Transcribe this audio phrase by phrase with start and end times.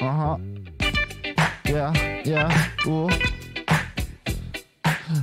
[0.00, 0.40] Aham.
[1.68, 1.92] Yeah,
[2.24, 2.48] yeah,
[2.86, 3.06] oh.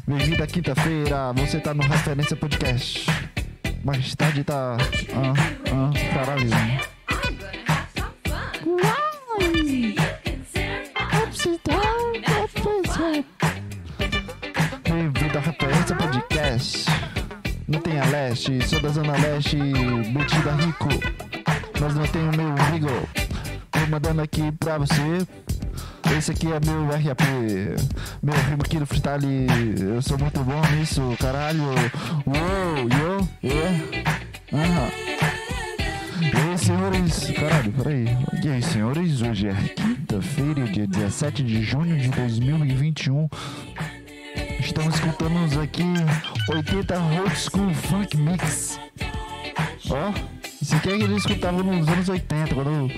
[0.07, 3.07] Bem-vindo à quinta-feira, você tá no Referência Podcast.
[3.83, 4.77] Mais tarde tá.
[5.15, 5.33] Ah,
[5.71, 6.49] ah, caralho.
[14.83, 16.85] Bem-vindo à Referência Podcast.
[17.67, 20.89] Não tem a leste, sou da Zona Leste, metida rico.
[21.81, 23.26] Mas não tenho meu amigo.
[23.89, 25.25] Mandando aqui pra você.
[26.17, 27.21] Esse aqui é meu RAP.
[28.21, 29.47] Meu rimo aqui no freestyle.
[29.79, 31.63] Eu sou muito bom nisso, caralho.
[32.25, 33.79] Uou, yo, yeah.
[34.53, 34.89] Aham.
[36.21, 37.31] E aí, senhores.
[37.31, 38.05] Caralho, peraí.
[38.43, 39.21] E aí, senhores.
[39.21, 43.29] Hoje é quinta-feira, dia 17 de junho de 2021.
[44.59, 45.83] Estamos escutando aqui
[46.49, 48.79] 80 Old School Funk Mix.
[49.89, 50.13] Ó,
[50.61, 52.91] isso aqui é que eles escutavam nos anos 80, quando,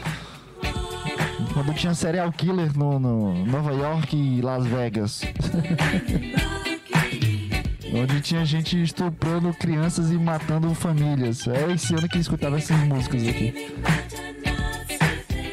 [1.60, 5.24] quando tinha serial killer no, no Nova York e Las Vegas.
[7.94, 11.46] Onde tinha gente estuprando crianças e matando famílias.
[11.50, 13.76] É esse ano que eu escutava essas músicas aqui.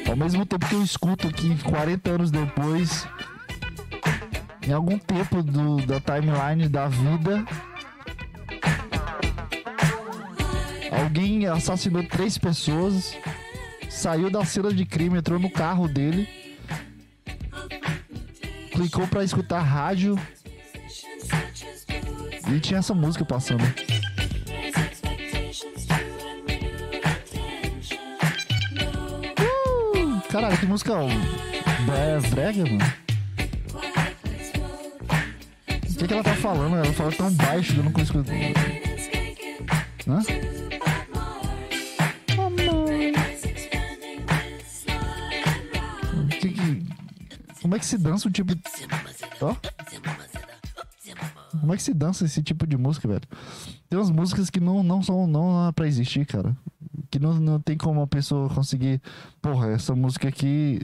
[0.09, 3.05] Ao mesmo tempo que eu escuto aqui, 40 anos depois,
[4.65, 7.45] em algum tempo do, da timeline da vida,
[11.03, 13.17] alguém assassinou três pessoas,
[13.97, 16.29] saiu da cena de crime, entrou no carro dele,
[18.73, 20.19] clicou pra escutar rádio
[22.55, 23.65] e tinha essa música passando.
[29.41, 32.93] Uh, caralho, que música bre- brega, mano.
[35.69, 36.77] O que, que ela tá falando?
[36.77, 38.23] Ela fala tão baixo que eu não consigo.
[40.09, 40.21] Hã?
[47.77, 48.53] Como é que se dança um tipo.
[49.43, 49.55] Ó.
[51.61, 53.23] Como é que se dança esse tipo de música, velho?
[53.89, 56.57] Tem umas músicas que não, não são não é pra existir, cara.
[57.11, 59.01] Que não, não tem como a pessoa conseguir.
[59.41, 60.81] Porra, essa música aqui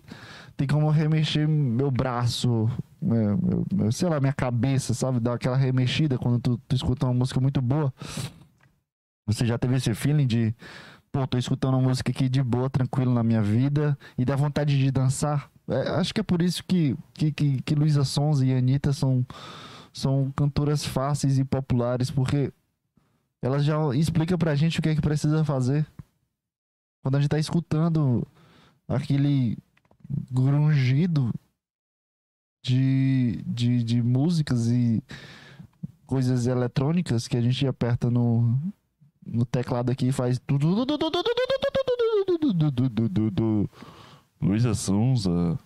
[0.57, 2.69] tem como remexer meu braço,
[3.01, 5.19] meu- meu- meu- sei lá, minha cabeça, sabe?
[5.19, 7.93] Dar aquela remexida quando tu, tu escuta uma música muito boa.
[9.27, 10.55] Você já teve esse feeling de,
[11.11, 14.79] pô, tô escutando uma música aqui de boa, tranquilo na minha vida e dá vontade
[14.79, 15.51] de dançar?
[15.73, 19.25] É, acho que é por isso que, que, que, que Luísa Sons e Anitta são,
[19.93, 22.53] são cantoras fáceis e populares, porque
[23.41, 25.87] elas já explicam pra gente o que é que precisa fazer.
[27.03, 28.27] Quando a gente tá escutando
[28.87, 29.57] aquele
[30.31, 31.33] grungido
[32.63, 35.03] de, de, de músicas e
[36.07, 38.57] coisas eletrônicas que a gente aperta no,
[39.27, 40.39] no teclado aqui e faz.
[44.43, 45.59] Luísa Sonza.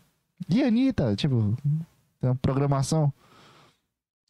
[0.49, 1.57] E Anitta, tipo,
[2.21, 3.13] tem uma programação.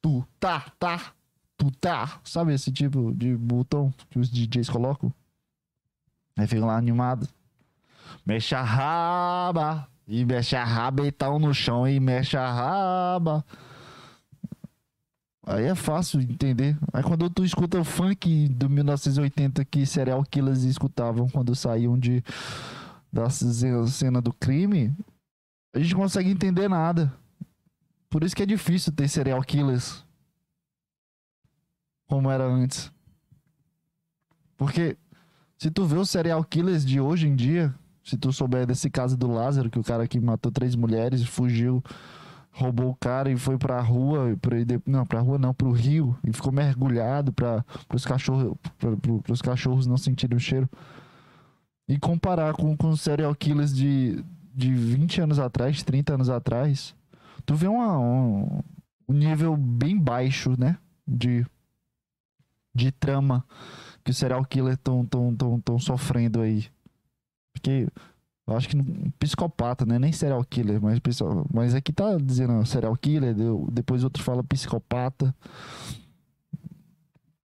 [0.00, 1.12] Tu, tá, tá,
[1.56, 2.20] tu, tá.
[2.22, 5.12] Sabe esse tipo de botão que os DJs colocam?
[6.36, 7.28] Aí ficam lá animados.
[8.24, 9.88] Mexe a raba.
[10.06, 13.44] E mexe a raba e tal no chão e mexe a raba.
[15.44, 16.76] Aí é fácil entender.
[16.92, 22.22] Aí quando tu escuta o funk do 1980 que serial killers escutavam quando saíam de
[23.16, 24.94] da ce- cena do crime,
[25.74, 27.12] a gente consegue entender nada.
[28.10, 30.04] Por isso que é difícil ter serial killers
[32.08, 32.92] como era antes.
[34.56, 34.96] Porque
[35.58, 39.16] se tu vê os serial killers de hoje em dia, se tu souber desse caso
[39.16, 41.82] do Lázaro, que o cara que matou três mulheres, fugiu,
[42.52, 44.56] roubou o cara e foi pra rua, e pra,
[44.86, 49.42] não, pra rua não, pro rio, e ficou mergulhado para os cachorros, pra, pro- pros
[49.42, 50.68] cachorros não sentirem o cheiro.
[51.88, 54.24] E comparar com, com serial killers de,
[54.54, 56.94] de 20 anos atrás, 30 anos atrás,
[57.44, 58.60] tu vê uma, um,
[59.08, 60.78] um nível bem baixo, né?
[61.06, 61.46] De,
[62.74, 63.44] de trama
[64.02, 66.66] que os serial killers estão tão, tão, tão sofrendo aí.
[67.52, 67.88] Porque
[68.46, 69.98] eu acho que um psicopata, né?
[69.98, 71.00] Nem serial killer, mas,
[71.52, 73.34] mas aqui tá dizendo serial killer,
[73.72, 75.34] depois outro fala psicopata.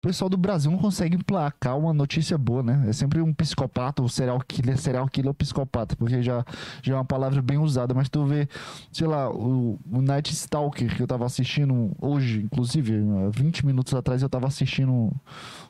[0.02, 2.84] O pessoal do Brasil não consegue emplacar uma notícia boa, né?
[2.88, 6.42] É sempre um psicopata, ou serial killer, serial killer ou psicopata, porque já,
[6.82, 8.48] já é uma palavra bem usada, mas tu vê,
[8.90, 12.94] sei lá, o, o Night Stalker que eu tava assistindo hoje, inclusive,
[13.26, 15.12] há 20 minutos atrás eu tava assistindo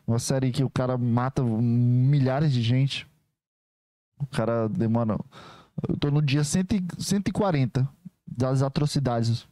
[0.06, 3.08] uma série que o cara mata milhares de gente.
[4.16, 5.18] O cara demora.
[5.88, 7.88] Eu tô no dia 100, e- 140
[8.24, 9.44] das atrocidades.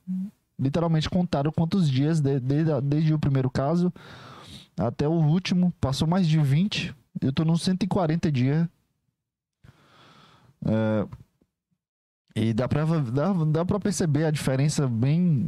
[0.57, 2.37] Literalmente contaram quantos dias de-
[2.73, 3.93] a- desde o primeiro caso
[4.79, 5.73] até o último.
[5.81, 6.95] Passou mais de 20.
[7.21, 8.69] Eu tô nos 140 dias.
[10.65, 11.07] É,
[12.37, 15.47] E dá pra, dá, dá pra perceber a diferença bem,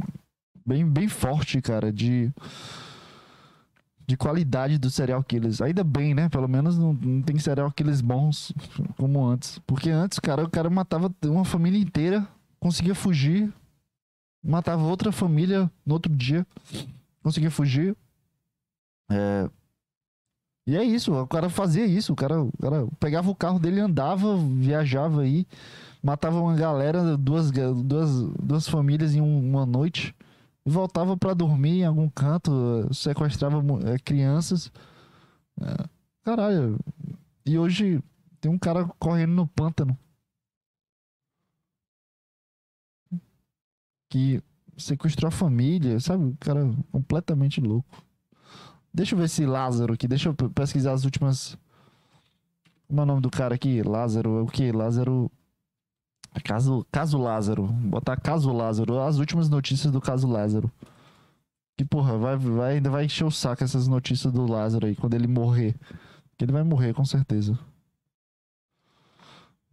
[0.65, 2.31] bem, bem forte, cara, de,
[4.05, 5.61] de qualidade dos serial killers.
[5.61, 6.27] Ainda bem, né?
[6.27, 8.51] Pelo menos não, não tem serial killers bons
[8.97, 9.59] como antes.
[9.59, 12.27] Porque antes, cara, o cara matava uma família inteira,
[12.59, 13.51] conseguia fugir,
[14.43, 16.45] matava outra família no outro dia,
[17.23, 17.95] conseguia fugir.
[19.11, 19.49] É...
[20.67, 23.79] E é isso, o cara fazia isso, o cara, o cara pegava o carro dele,
[23.79, 25.45] andava, viajava aí,
[26.03, 30.15] matava uma galera, duas, duas, duas famílias em uma noite
[30.65, 32.51] e voltava para dormir em algum canto,
[32.93, 34.71] sequestrava é, crianças.
[35.59, 35.89] É,
[36.23, 36.79] caralho.
[37.45, 38.01] E hoje
[38.39, 39.97] tem um cara correndo no pântano.
[44.09, 44.41] Que
[44.77, 46.25] sequestrou a família, sabe?
[46.25, 46.61] O cara
[46.91, 48.03] completamente louco.
[48.93, 51.57] Deixa eu ver se Lázaro aqui, deixa eu pesquisar as últimas.
[52.87, 53.81] Como é o nome do cara aqui?
[53.81, 54.71] Lázaro, é o que?
[54.71, 55.31] Lázaro.
[56.43, 57.67] Caso, caso Lázaro.
[57.67, 58.99] Botar caso Lázaro.
[58.99, 60.69] As últimas notícias do caso Lázaro.
[61.77, 65.13] Que porra, vai, vai, ainda vai encher o saco essas notícias do Lázaro aí, quando
[65.13, 65.73] ele morrer.
[66.37, 67.57] Que ele vai morrer, com certeza.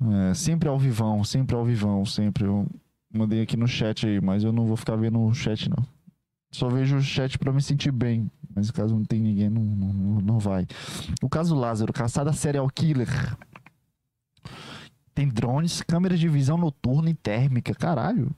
[0.00, 2.44] É, sempre ao vivão, sempre ao vivão, sempre.
[2.44, 2.66] Eu
[3.12, 5.84] mandei aqui no chat aí, mas eu não vou ficar vendo o chat, não.
[6.50, 8.30] Só vejo o chat para me sentir bem.
[8.54, 10.66] Mas caso não tem ninguém, não, não, não vai.
[11.22, 13.08] O caso Lázaro, caçada serial killer.
[15.14, 17.74] Tem drones, câmeras de visão noturna e térmica.
[17.74, 18.34] Caralho.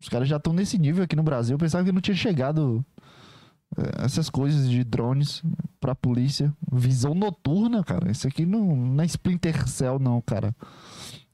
[0.00, 1.54] Os caras já estão nesse nível aqui no Brasil.
[1.54, 2.84] Eu pensava que não tinha chegado
[3.76, 5.42] é, essas coisas de drones
[5.80, 6.52] pra polícia.
[6.72, 8.10] Visão noturna, cara.
[8.10, 10.54] Isso aqui não, não é Splinter Cell, não, cara.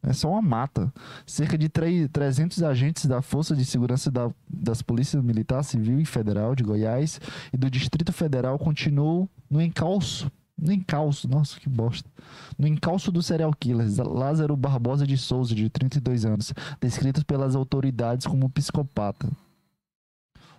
[0.07, 0.93] É só uma mata.
[1.27, 6.05] Cerca de 3, 300 agentes da Força de Segurança da, das Polícias Militar, Civil e
[6.05, 7.21] Federal de Goiás
[7.53, 12.09] e do Distrito Federal continuam no encalço no encalço, nossa, que bosta.
[12.57, 18.27] No encalço do serial killer, Lázaro Barbosa de Souza, de 32 anos, descrito pelas autoridades
[18.27, 19.29] como psicopata.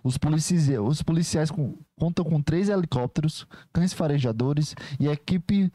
[0.04, 1.50] Os policiais, os policiais
[1.98, 5.72] contam com três helicópteros, cães farejadores e equipe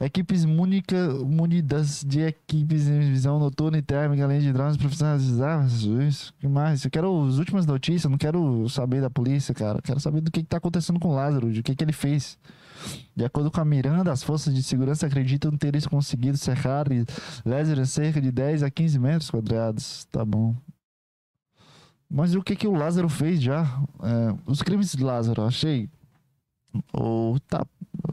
[0.00, 5.82] Equipes única, munidas de equipes em visão noturna e térmica, além de drones profissionalizados.
[5.82, 6.82] Isso, que mais?
[6.84, 9.82] Eu quero as últimas notícias, não quero saber da polícia, cara.
[9.82, 12.38] Quero saber do que, está acontecendo com o Lázaro, de que, que ele fez.
[13.14, 16.86] De acordo com a Miranda, as forças de segurança acreditam ter conseguido cercar
[17.44, 20.06] Lázaro em cerca de 10 a 15 metros quadrados.
[20.10, 20.56] Tá bom.
[22.08, 23.64] Mas o que, que o Lázaro fez já?
[24.02, 25.90] É, os crimes de Lázaro, achei
[26.92, 27.66] ou tá,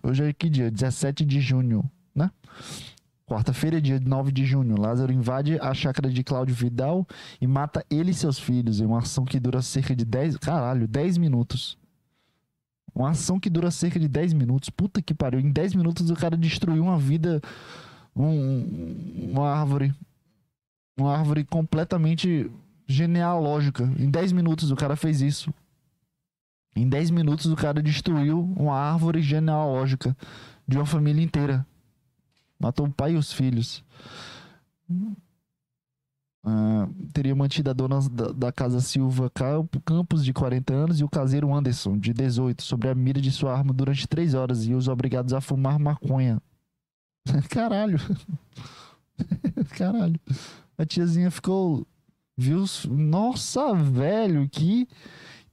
[0.10, 0.72] hoje é que dia?
[0.72, 1.84] 17 de junho,
[2.16, 2.32] né?
[3.26, 7.06] Quarta-feira, dia 9 de junho, Lázaro invade a chácara de Cláudio Vidal
[7.42, 10.88] e mata ele e seus filhos em uma ação que dura cerca de 10, caralho,
[10.88, 11.78] 10 minutos.
[12.96, 14.70] Uma ação que dura cerca de 10 minutos.
[14.70, 15.42] Puta que pariu.
[15.42, 17.42] Em 10 minutos o cara destruiu uma vida,
[18.16, 19.94] um, uma árvore.
[20.98, 22.50] Uma árvore completamente
[22.88, 23.84] genealógica.
[24.00, 25.54] Em 10 minutos o cara fez isso.
[26.78, 30.16] Em 10 minutos, o cara destruiu uma árvore genealógica
[30.68, 31.66] de uma família inteira.
[32.60, 33.84] Matou o pai e os filhos.
[36.46, 39.28] Uh, teria mantido a dona da, da, casa Silva
[39.84, 43.58] Campos, de 40 anos, e o caseiro Anderson, de 18, sobre a mira de sua
[43.58, 46.40] arma durante 3 horas e os obrigados a fumar maconha.
[47.50, 48.00] Caralho.
[49.76, 50.20] Caralho.
[50.78, 51.88] A tiazinha ficou.
[52.38, 52.64] Viu?
[52.88, 54.88] Nossa, velho, que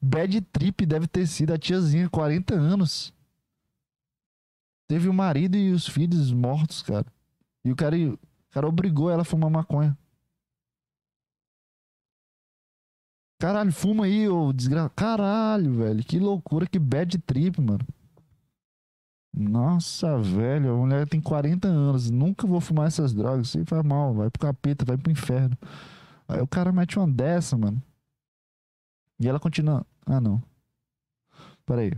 [0.05, 3.13] bad trip deve ter sido a tiazinha, 40 anos.
[4.87, 7.07] Teve o marido e os filhos mortos, cara.
[7.65, 8.19] E o cara, o
[8.51, 9.97] cara obrigou ela a fumar maconha.
[13.41, 14.91] Caralho, fuma aí, ô desgraça.
[14.91, 16.05] Caralho, velho.
[16.05, 17.85] Que loucura, que bad trip, mano.
[19.33, 20.75] Nossa, velho.
[20.75, 22.11] A mulher tem 40 anos.
[22.11, 23.49] Nunca vou fumar essas drogas.
[23.49, 24.15] Isso aí faz mal.
[24.15, 25.57] Vai pro capeta, vai pro inferno.
[26.29, 27.83] Aí o cara mete uma dessa, mano.
[29.19, 29.85] E ela continua.
[30.07, 30.43] Ah, não.
[31.67, 31.93] Peraí.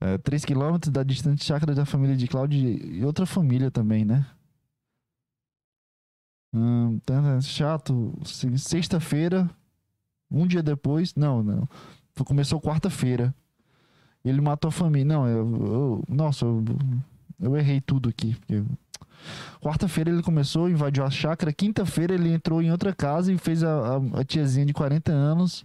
[0.00, 4.26] É, 3 quilômetros da distante chácara da família de Cláudio e outra família também, né?
[6.54, 8.12] Hum, tá chato.
[8.24, 9.50] Sexta-feira,
[10.30, 11.14] um dia depois.
[11.14, 11.68] Não, não.
[12.24, 13.34] Começou quarta-feira.
[14.24, 15.06] Ele matou a família.
[15.06, 15.66] Não, eu.
[15.66, 16.64] eu nossa, eu,
[17.40, 18.36] eu, errei tudo aqui.
[19.60, 21.52] Quarta-feira ele começou, invadiu a chácara.
[21.52, 25.64] Quinta-feira ele entrou em outra casa e fez a, a, a tiazinha de 40 anos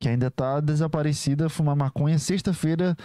[0.00, 2.18] que ainda tá desaparecida, fumar maconha.
[2.18, 2.96] Sexta-feira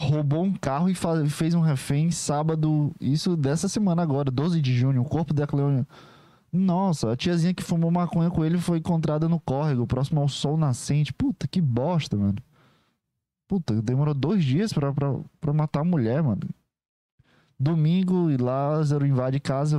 [0.00, 0.94] roubou um carro e
[1.28, 2.10] fez um refém.
[2.10, 5.86] Sábado, isso dessa semana agora, 12 de junho, o corpo da Cleônia.
[6.50, 10.56] Nossa, a tiazinha que fumou maconha com ele foi encontrada no córrego, próximo ao sol
[10.56, 11.12] nascente.
[11.12, 12.38] Puta, que bosta, mano.
[13.46, 16.40] Puta, demorou dois dias pra, pra, pra matar a mulher, mano.
[17.60, 19.78] Domingo, e Lázaro invade casa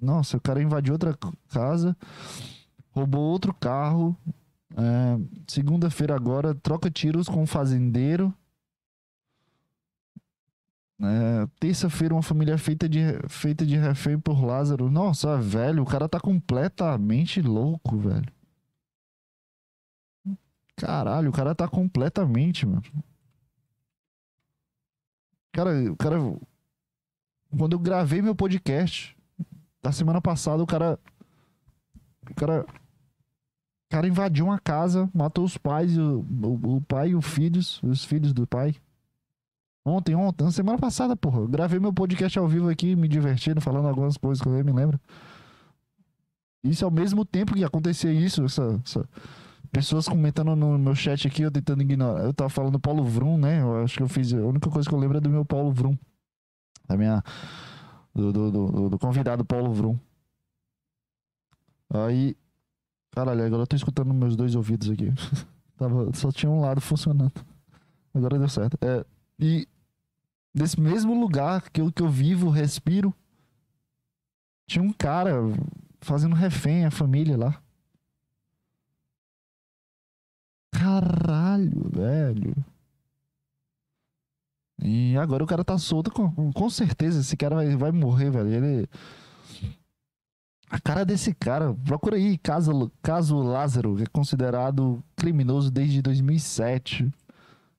[0.00, 1.16] Nossa, o cara invadiu outra
[1.48, 1.96] casa,
[2.90, 4.16] roubou outro carro.
[4.76, 8.32] É, Segunda-feira agora, troca tiros com um fazendeiro.
[11.00, 14.90] É, Terça-feira, uma família feita de, feita de refém por Lázaro.
[14.90, 18.32] Nossa, velho, o cara tá completamente louco, velho.
[20.76, 22.82] Caralho, o cara tá completamente, mano.
[25.52, 26.16] Cara, o cara.
[27.56, 29.16] Quando eu gravei meu podcast,
[29.82, 30.98] da semana passada, o cara.
[32.30, 32.64] O cara.
[33.88, 37.82] O cara invadiu uma casa, matou os pais, o, o, o pai e os filhos,
[37.82, 38.74] os filhos do pai.
[39.82, 41.46] Ontem, ontem, na semana passada, porra.
[41.46, 44.72] Gravei meu podcast ao vivo aqui, me divertindo, falando algumas coisas que eu nem me
[44.72, 45.00] lembro.
[46.62, 49.08] Isso ao mesmo tempo que acontecia isso, essa, essa-
[49.72, 52.22] pessoas comentando no meu chat aqui, eu tentando ignorar.
[52.24, 53.62] Eu tava falando Paulo Vrum, né?
[53.62, 54.34] Eu acho que eu fiz.
[54.34, 55.96] A única coisa que eu lembro é do meu Paulo Vrum.
[56.86, 57.22] Da minha.
[58.14, 59.98] Do, do, do, do convidado Paulo Vrum.
[61.88, 62.36] Aí.
[63.18, 65.12] Caralho, agora eu tô escutando meus dois ouvidos aqui.
[65.76, 67.32] Tava, só tinha um lado funcionando.
[68.14, 68.78] Agora deu certo.
[68.80, 69.04] É,
[69.40, 69.66] e
[70.54, 73.12] nesse mesmo lugar que eu, que eu vivo, respiro,
[74.68, 75.32] tinha um cara
[76.00, 77.60] fazendo refém a família lá.
[80.70, 82.54] Caralho, velho.
[84.80, 88.48] E agora o cara tá solto, com, com certeza esse cara vai, vai morrer, velho.
[88.48, 88.88] Ele.
[90.70, 97.10] A cara desse cara, procura aí, caso, caso Lázaro, que é considerado criminoso desde 2007.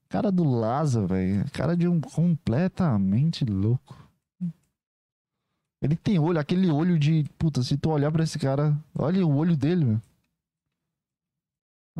[0.08, 1.48] Cara do Lázaro, velho.
[1.52, 3.96] Cara de um completamente louco.
[5.80, 7.24] Ele tem olho, aquele olho de.
[7.38, 8.76] Puta, se tu olhar pra esse cara.
[8.94, 10.02] Olha o olho dele, velho.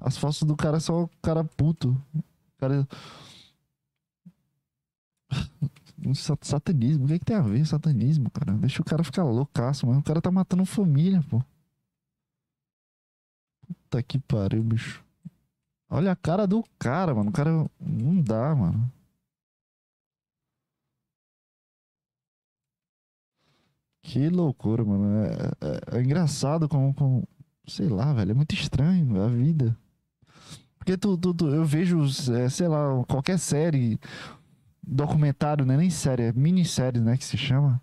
[0.02, 1.97] As fotos do cara são cara puto.
[2.59, 2.87] Cara.
[6.14, 8.52] Sa- Satanismo, o que, que tem a ver satanismo, cara?
[8.54, 11.42] Deixa o cara ficar loucaço, mas o cara tá matando família, pô.
[13.66, 15.04] Puta que pariu, bicho.
[15.90, 17.30] Olha a cara do cara, mano.
[17.30, 18.90] O cara não dá, mano.
[24.02, 25.25] Que loucura, mano.
[25.25, 27.28] É, é- é engraçado como, como-
[27.66, 28.33] Sei lá, velho.
[28.33, 29.76] É muito estranho a vida.
[30.78, 32.00] Porque tu, tu- tu- eu vejo,
[32.35, 33.99] é, sei lá, qualquer série,
[34.90, 37.80] documentário, não é nem série, é minissérie, né, que se chama.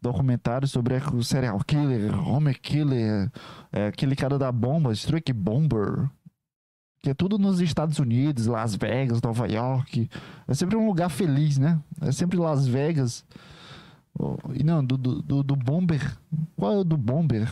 [0.00, 3.30] Documentário sobre o serial killer, homem killer,
[3.72, 6.08] é, aquele cara da bomba, Streak Bomber.
[7.00, 10.08] Que é tudo nos Estados Unidos, Las Vegas, Nova York.
[10.48, 11.80] É sempre um lugar feliz, né?
[12.00, 13.24] É sempre Las Vegas.
[14.54, 16.16] E não, do, do, do- Bomber.
[16.56, 17.48] Qual é o do Bomber?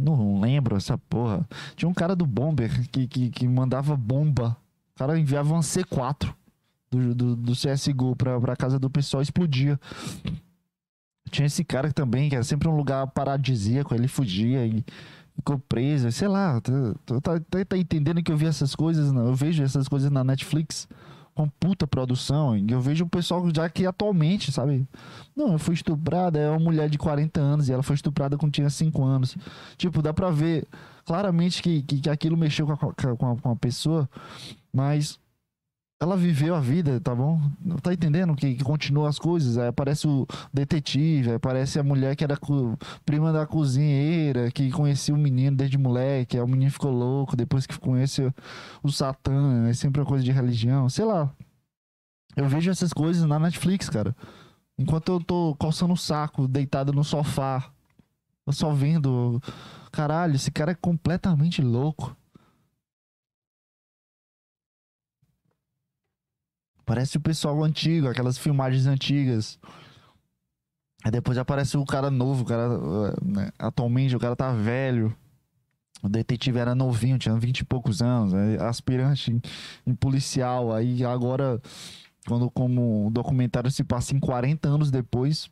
[0.00, 1.48] Não lembro essa porra.
[1.76, 4.56] Tinha um cara do Bomber que, que, que mandava bomba.
[4.94, 6.34] O cara enviava uma C4
[6.94, 9.78] do, do, do CSGO pra, pra casa do pessoal explodia.
[11.30, 14.84] Tinha esse cara também, que era sempre um lugar paradisíaco, ele fugia e
[15.36, 16.60] ficou preso, sei lá.
[16.60, 16.72] Tu,
[17.04, 19.26] tu tá, tá- tá entendendo que eu vi essas coisas, não?
[19.26, 20.86] eu vejo essas coisas na Netflix
[21.34, 24.86] com puta produção, e eu vejo o pessoal já que atualmente, sabe?
[25.34, 28.52] Não, eu fui estuprada, é uma mulher de 40 anos e ela foi estuprada quando
[28.52, 29.36] tinha 5 anos.
[29.76, 30.64] Tipo, dá pra ver
[31.04, 32.76] claramente que, que, que aquilo mexeu com a,
[33.16, 34.08] com, a, com a pessoa,
[34.72, 35.18] mas
[36.00, 37.40] ela viveu a vida, tá bom?
[37.82, 39.56] Tá entendendo que, que continua as coisas.
[39.56, 42.38] Aí aparece o detetive, aí aparece a mulher que era
[43.06, 47.66] prima da cozinheira, que conhecia o menino desde moleque, aí o menino ficou louco depois
[47.66, 48.32] que conhece
[48.82, 51.32] o Satã, é sempre uma coisa de religião, sei lá.
[52.36, 54.14] Eu vejo essas coisas na Netflix, cara.
[54.76, 57.70] Enquanto eu tô coçando o saco, deitado no sofá,
[58.46, 59.40] eu só vendo.
[59.92, 62.16] Caralho, esse cara é completamente louco.
[66.84, 69.58] Parece o pessoal antigo, aquelas filmagens antigas.
[71.04, 72.62] Aí depois aparece o cara novo, o cara.
[72.62, 75.14] eh, né, Atualmente o cara tá velho.
[76.02, 79.40] O detetive era novinho, tinha 20 e poucos anos, é aspirante em,
[79.86, 80.72] em policial.
[80.72, 81.60] Aí agora,
[82.26, 85.48] quando como o documentário se passa em 40 anos depois,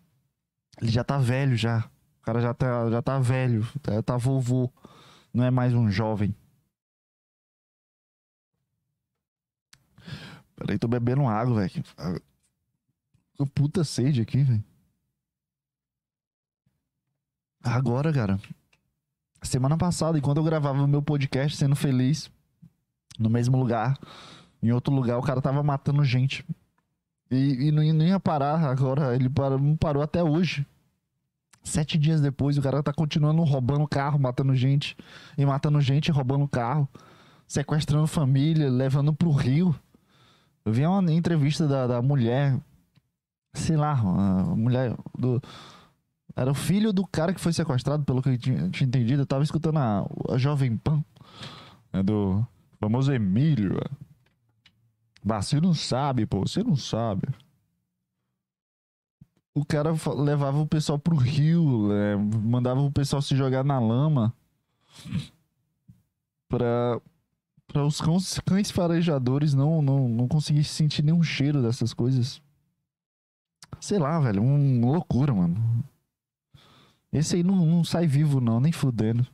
[0.81, 1.89] ele já tá velho já.
[2.21, 4.71] O cara já tá, já tá velho, tá, tá vovô.
[5.33, 6.35] Não é mais um jovem.
[10.63, 11.85] Peraí, tô bebendo água, velho.
[13.37, 14.63] Tô puta sede aqui, velho.
[17.65, 18.39] Agora, cara.
[19.43, 22.31] Semana passada, enquanto eu gravava o meu podcast, sendo feliz,
[23.19, 23.99] no mesmo lugar,
[24.63, 26.45] em outro lugar, o cara tava matando gente.
[27.29, 30.65] E, e não, ia- não ia parar agora, ele parou, não parou até hoje.
[31.65, 34.97] Sete dias depois, o cara tá continuando roubando carro, matando gente.
[35.37, 36.89] E matando gente, roubando carro.
[37.49, 39.75] Sequestrando família, levando pro rio.
[40.65, 42.59] Eu vi uma entrevista da, da mulher,
[43.53, 45.43] sei lá, a mulher do,
[46.37, 49.23] Era o filho do cara que foi sequestrado, pelo que eu tinha, tinha entendido.
[49.23, 51.05] Eu tava escutando a, a Jovem Pan.
[51.93, 52.47] É do
[52.81, 53.79] famoso Emílio.
[55.25, 56.41] Você não sabe, pô.
[56.41, 57.29] Você não sabe.
[59.55, 62.17] O cara levava o pessoal pro rio, né?
[62.17, 64.35] mandava o pessoal se jogar na lama
[66.49, 67.01] pra,
[67.73, 72.41] pra os cães, cães farejadores não, não, não conseguissem sentir nenhum cheiro dessas coisas.
[73.81, 75.85] Sei lá, velho, uma loucura, mano.
[77.13, 79.27] Esse aí não, não sai vivo, não, nem fudendo.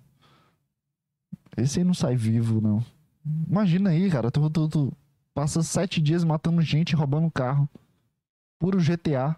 [1.56, 2.84] Esse aí não sai vivo, não.
[3.48, 4.92] Imagina aí, cara, tu, tu, tu
[5.34, 7.68] passa sete dias matando gente roubando carro.
[8.58, 9.36] Puro GTA.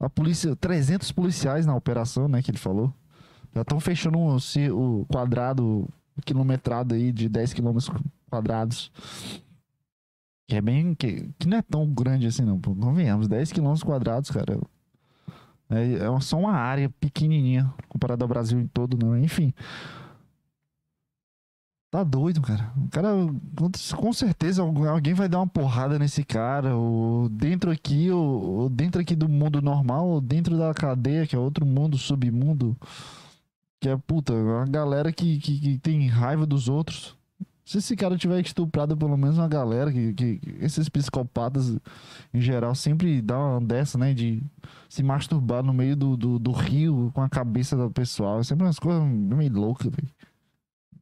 [0.00, 2.92] A polícia, 300 policiais na operação, né, que ele falou.
[3.54, 4.36] Já estão fechando o,
[5.00, 5.88] o quadrado,
[6.24, 7.90] quilometrado aí de 10 quilômetros
[8.30, 8.90] quadrados.
[10.46, 10.94] Que é bem.
[10.94, 12.60] Que, que não é tão grande assim, não.
[12.60, 14.58] Convenhamos, 10 quilômetros quadrados, cara.
[15.70, 19.16] É, é só uma área pequenininha comparado ao Brasil em todo, não.
[19.16, 19.54] Enfim.
[21.90, 22.72] Tá doido, cara.
[22.76, 23.08] O cara,
[23.96, 28.98] com certeza, alguém vai dar uma porrada nesse cara, ou dentro aqui, ou, ou dentro
[28.98, 32.74] aqui do mundo normal, ou dentro da cadeia, que é outro mundo, submundo.
[33.82, 37.16] Que é, puta, uma galera que, que, que tem raiva dos outros.
[37.64, 41.76] Se esse cara tiver estuprado pelo menos uma galera, que, que, esses psicopatas
[42.32, 44.14] em geral sempre dá uma dessa, né?
[44.14, 44.40] De
[44.88, 48.38] se masturbar no meio do, do, do rio com a cabeça do pessoal.
[48.38, 50.08] É sempre umas coisas meio loucas, velho.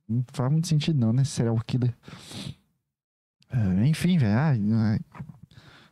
[0.09, 1.23] Não faz muito sentido não, né?
[1.23, 1.95] Serial killer.
[3.51, 5.05] É, enfim, velho.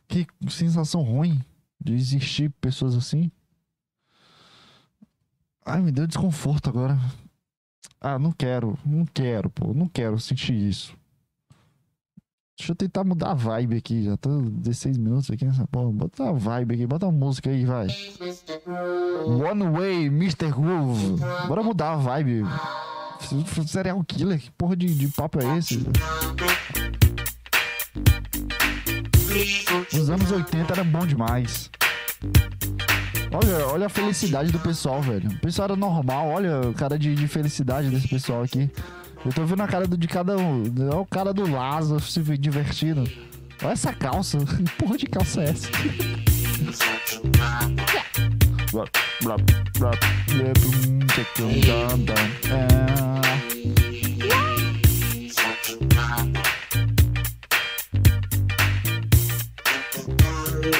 [0.07, 1.39] Que sensação ruim
[1.79, 3.31] de existir pessoas assim.
[5.65, 6.97] Ai, me deu desconforto agora.
[8.01, 10.97] Ah, não quero, não quero, pô, não quero sentir isso.
[12.57, 15.91] Deixa eu tentar mudar a vibe aqui, já tô 16 minutos aqui nessa porra.
[15.91, 17.87] Bota a vibe aqui, bota a música aí, vai.
[19.25, 20.51] One Way, Mr.
[20.51, 21.15] Groove.
[21.47, 22.43] Bora mudar a vibe.
[23.65, 25.85] Serial killer, que porra de, de papo é esse?
[29.93, 31.69] Os anos 80 era bom demais.
[33.31, 35.29] Olha, olha a felicidade do pessoal, velho.
[35.29, 38.69] O pessoal era normal, olha o cara de, de felicidade desse pessoal aqui.
[39.23, 40.63] Eu tô vendo a cara do, de cada um.
[40.79, 43.03] Olha o cara do Lázaro se divertindo.
[43.61, 44.37] Olha essa calça.
[44.65, 45.69] Que porra de calça é essa?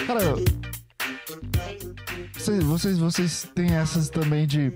[0.07, 0.58] Cara,
[2.49, 4.71] vocês, vocês, vocês têm essas também de.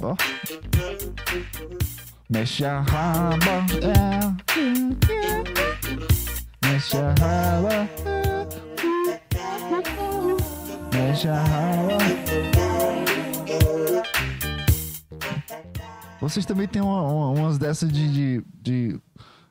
[0.00, 0.14] Ó.
[2.28, 4.20] Mexe a raba, é.
[6.64, 7.88] Mexe a raba,
[10.94, 11.98] Mexe a raba.
[16.20, 19.00] Vocês também têm uma, uma, umas dessas de, de, de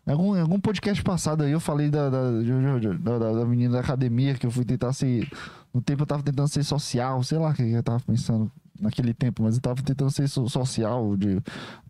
[0.10, 4.34] em algum, algum podcast passado aí eu falei da, da, da, da, menina da academia
[4.34, 5.30] que eu fui tentar ser.
[5.72, 9.14] No tempo eu tava tentando ser social, sei lá o que eu tava pensando naquele
[9.14, 11.40] tempo, mas eu tava tentando ser social, de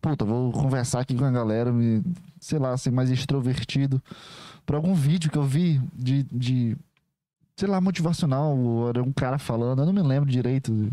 [0.01, 2.03] puta, vou conversar aqui com a galera, me,
[2.41, 4.03] sei lá, ser mais extrovertido.
[4.65, 6.77] Por algum vídeo que eu vi de, de
[7.55, 8.53] sei lá, motivacional,
[8.89, 10.91] era um cara falando, eu não me lembro direito.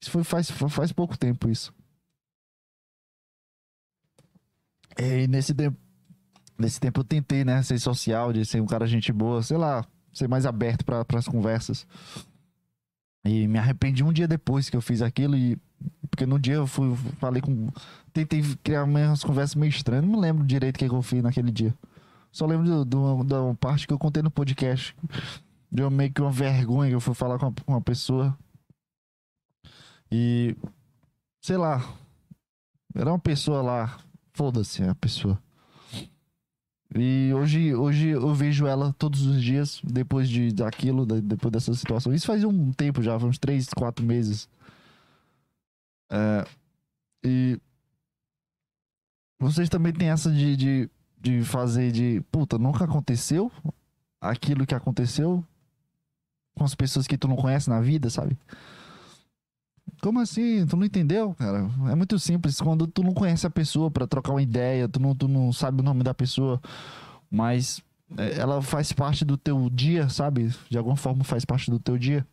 [0.00, 1.70] Isso foi faz, faz pouco tempo isso.
[4.98, 5.76] E nesse tempo
[6.60, 9.82] Nesse tempo eu tentei, né, ser social, de ser um cara gente boa, sei lá,
[10.12, 11.86] ser mais aberto para as conversas.
[13.24, 15.58] E me arrependi um dia depois que eu fiz aquilo e
[16.10, 17.68] porque no dia eu fui falei com
[18.12, 21.50] tentei criar umas conversas meio estranhas, não me lembro direito o que eu fiz naquele
[21.50, 21.74] dia.
[22.30, 22.84] Só lembro
[23.24, 24.94] da parte que eu contei no podcast.
[25.72, 28.36] Deu meio que uma vergonha que eu fui falar com uma, uma pessoa.
[30.12, 30.54] E
[31.40, 31.82] sei lá,
[32.94, 33.98] era uma pessoa lá,
[34.34, 35.40] foda-se a pessoa.
[36.94, 42.12] E hoje, hoje eu vejo ela todos os dias, depois de daquilo, depois dessa situação.
[42.12, 44.48] Isso faz um tempo já, uns três, quatro meses.
[46.10, 46.44] É,
[47.24, 47.60] e
[49.38, 52.20] vocês também têm essa de, de, de fazer de.
[52.32, 53.52] Puta, nunca aconteceu
[54.20, 55.44] aquilo que aconteceu
[56.54, 58.36] com as pessoas que tu não conhece na vida, sabe?
[60.02, 60.66] Como assim?
[60.66, 61.68] Tu não entendeu, cara?
[61.90, 62.60] É muito simples.
[62.60, 65.80] Quando tu não conhece a pessoa para trocar uma ideia, tu não, tu não sabe
[65.80, 66.60] o nome da pessoa,
[67.30, 67.82] mas
[68.16, 70.50] é, ela faz parte do teu dia, sabe?
[70.68, 72.26] De alguma forma faz parte do teu dia.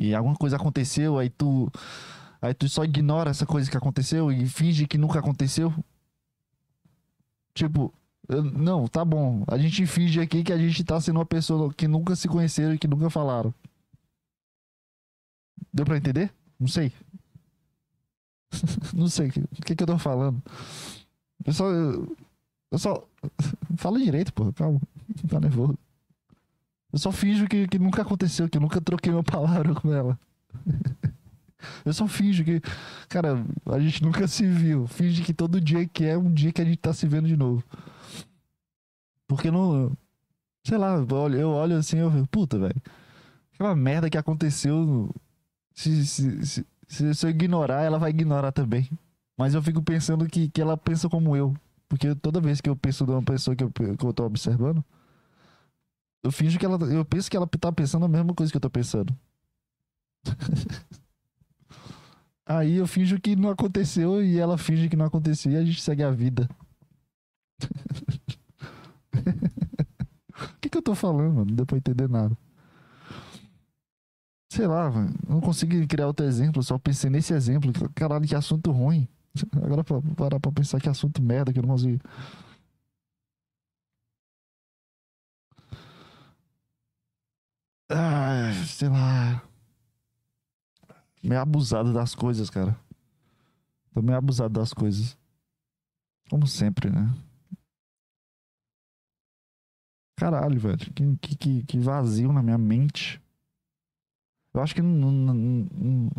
[0.00, 1.70] E alguma coisa aconteceu, aí tu.
[2.42, 5.72] Aí tu só ignora essa coisa que aconteceu e finge que nunca aconteceu.
[7.54, 7.92] Tipo,
[8.26, 9.44] Eu- não, tá bom.
[9.46, 12.72] A gente finge aqui que a gente tá sendo uma pessoa que nunca se conheceram
[12.74, 13.52] e que nunca falaram.
[15.72, 16.32] Deu pra entender?
[16.58, 16.92] Não sei.
[18.94, 20.42] Não sei o que, que eu tô falando.
[21.44, 21.68] Eu só.
[21.70, 23.06] Eu, só.
[23.76, 24.52] Fala direito, pô.
[24.52, 24.80] Calma.
[25.28, 25.78] Tá nervoso.
[26.92, 30.18] Eu só finjo que, que nunca aconteceu, que eu nunca troquei uma palavra com ela.
[31.84, 32.60] Eu só finjo que.
[33.08, 34.86] Cara, a gente nunca se viu.
[34.86, 37.36] Finge que todo dia que é um dia que a gente tá se vendo de
[37.36, 37.64] novo.
[39.26, 39.96] Porque não.
[40.62, 42.82] Sei lá, eu olho, eu olho assim eu fico, puta, velho.
[43.54, 45.10] Aquela merda que aconteceu.
[45.74, 48.88] Se, se, se, se, se eu ignorar, ela vai ignorar também.
[49.36, 51.54] Mas eu fico pensando que, que ela pensa como eu.
[51.88, 54.84] Porque toda vez que eu penso numa pessoa que eu, que eu tô observando,
[56.22, 56.78] eu finjo que ela.
[56.86, 59.14] Eu penso que ela tá pensando a mesma coisa que eu tô pensando.
[62.46, 65.80] Aí eu finjo que não aconteceu e ela finge que não aconteceu e a gente
[65.82, 66.48] segue a vida.
[70.36, 71.44] O que, que eu tô falando, mano?
[71.46, 72.36] Não deu pra entender nada.
[74.54, 74.88] Sei lá.
[75.28, 77.72] Não consegui criar outro exemplo, só pensei nesse exemplo.
[77.94, 79.08] Caralho, que assunto ruim.
[79.56, 82.00] Agora pra parar pra pensar que assunto merda que eu não consigo.
[87.88, 89.42] Ah, sei lá.
[91.22, 92.78] Meio abusado das coisas, cara.
[93.92, 95.16] Tô meio abusado das coisas.
[96.28, 97.14] Como sempre, né?
[100.16, 100.92] Caralho, velho.
[100.92, 103.20] Que- que, que vazio na minha mente.
[104.54, 106.10] Eu acho que não, não- não-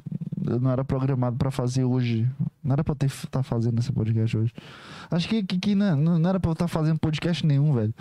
[0.62, 2.30] não era programado pra fazer hoje.
[2.64, 4.54] Não era pra estar fazendo esse podcast hoje.
[5.10, 7.94] Acho que, que, que não, não era pra eu estar fazendo podcast nenhum, velho.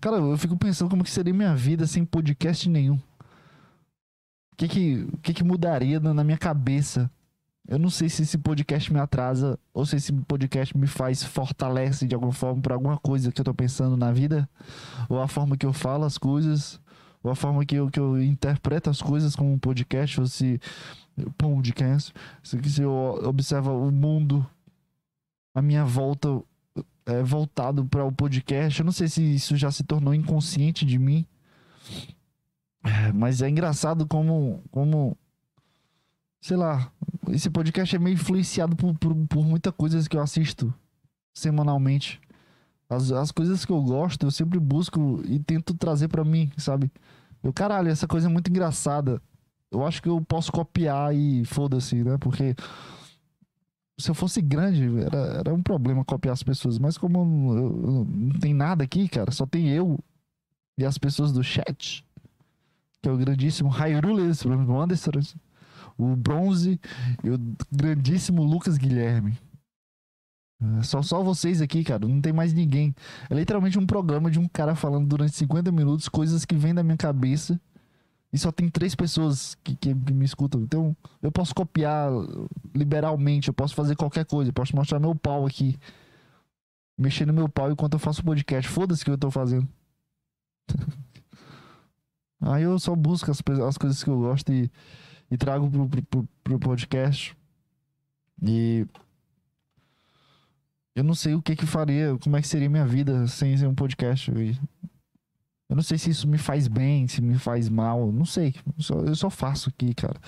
[0.00, 2.94] Cara, eu fico pensando como que seria minha vida sem podcast nenhum.
[2.94, 7.10] O que que, que que mudaria na na minha cabeça?
[7.66, 12.06] Eu não sei se esse podcast me atrasa ou se esse podcast me faz fortalece
[12.06, 14.48] de alguma forma pra alguma coisa que eu tô pensando na vida,
[15.08, 16.80] ou a forma que eu falo as coisas,
[17.30, 20.60] a forma que eu, que eu interpreto as coisas como um podcast, ou se
[21.36, 24.46] podcast, se, se eu observo o mundo
[25.54, 26.42] à minha volta
[27.06, 28.80] é, voltado para o podcast.
[28.80, 31.26] Eu não sei se isso já se tornou inconsciente de mim.
[33.14, 35.16] Mas é engraçado como, como,
[36.40, 36.90] sei lá,
[37.28, 40.72] esse podcast é meio influenciado por, por, por muitas coisas que eu assisto
[41.34, 42.20] semanalmente.
[42.94, 46.90] As, as coisas que eu gosto, eu sempre busco e tento trazer pra mim, sabe?
[47.42, 49.20] Eu, caralho, essa coisa é muito engraçada.
[49.70, 52.18] Eu acho que eu posso copiar e foda-se, né?
[52.18, 52.54] Porque
[53.98, 56.78] se eu fosse grande, era, era um problema copiar as pessoas.
[56.78, 57.18] Mas como
[57.54, 59.98] eu- eu- não tem nada aqui, cara, só tem eu
[60.78, 62.04] e as pessoas do chat
[63.02, 65.10] que é o grandíssimo Hairules, o Anderson,
[65.98, 66.78] o Bronze
[67.24, 67.38] e o
[67.70, 69.36] grandíssimo Lucas Guilherme.
[70.78, 72.94] É Só, só vocês aqui, cara, não tem mais ninguém.
[73.28, 76.82] É literalmente um programa de um cara falando durante 50 minutos coisas que vêm da
[76.82, 77.60] minha cabeça
[78.32, 80.62] e só tem três pessoas que, que, me escutam.
[80.62, 82.10] Então eu posso copiar
[82.74, 85.76] liberalmente, eu posso fazer qualquer coisa, eu posso mostrar meu pau aqui.
[86.96, 88.70] Mexer no meu pau enquanto eu faço podcast.
[88.70, 89.68] Foda-se que eu tô fazendo.
[92.40, 94.70] Aí eu só busco as, as coisas que eu gosto e,
[95.30, 97.36] e trago pro, pro, pro podcast.
[98.42, 98.86] E
[100.94, 103.74] eu não sei o que que faria, como é que seria minha vida sem um
[103.74, 104.30] podcast.
[105.68, 108.54] Eu não sei se isso me faz bem, se me faz mal, não sei.
[108.76, 110.20] Eu só, eu só faço aqui, cara.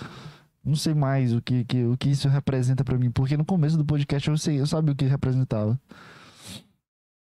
[0.64, 3.76] Não sei mais o que, que, o que isso representa pra mim, porque no começo
[3.76, 5.78] do podcast eu sei, eu sabia o que representava.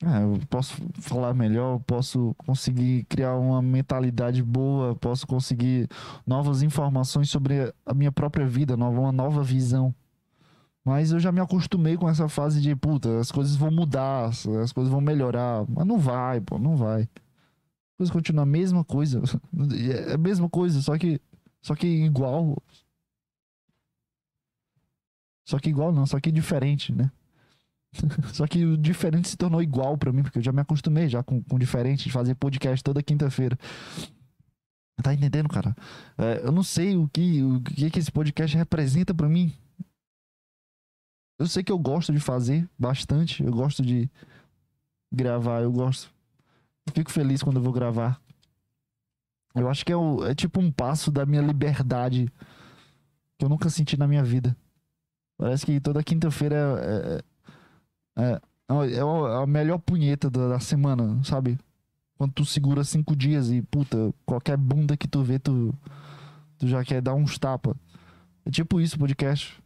[0.02, 5.88] Ah, eu posso falar melhor, posso conseguir criar uma mentalidade boa, posso conseguir
[6.26, 9.94] novas informações sobre a minha própria vida, uma nova visão.
[10.84, 14.46] Mas eu já me acostumei com essa fase de, puta, as coisas vão mudar, as
[14.46, 15.64] as coisas vão melhorar.
[15.68, 17.02] Mas não vai, pô, não vai.
[17.02, 19.22] As coisas continuam a mesma coisa.
[20.10, 21.20] É a mesma coisa, só que,
[21.60, 22.56] só que igual.
[25.46, 27.10] Só que igual não, só que diferente, né?
[28.32, 31.24] Só que o diferente se tornou igual pra mim, porque eu já me acostumei já
[31.24, 33.58] com, com diferente, de fazer podcast toda quinta-feira.
[35.02, 35.74] Tá entendendo, cara?
[36.16, 39.52] É, eu não sei o que, o que que esse podcast representa pra mim.
[41.40, 44.10] Eu sei que eu gosto de fazer bastante, eu gosto de
[45.10, 46.12] gravar, eu gosto.
[46.92, 48.20] Fico feliz quando eu vou gravar.
[49.54, 52.30] Eu acho que é, o- é tipo um passo da minha liberdade
[53.38, 54.54] que eu nunca senti na minha vida.
[55.38, 56.56] Parece que toda quinta-feira
[58.16, 58.40] é, é- é,
[58.98, 59.00] é
[59.42, 61.58] a melhor punheta da, da semana, sabe?
[62.18, 65.74] Quando tu segura cinco dias e, puta, qualquer bunda que tu vê, tu,
[66.58, 67.74] tu já quer dar uns tapa.
[68.44, 69.58] É tipo isso, podcast.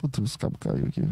[0.00, 1.02] Puta, os cabos caiu aqui.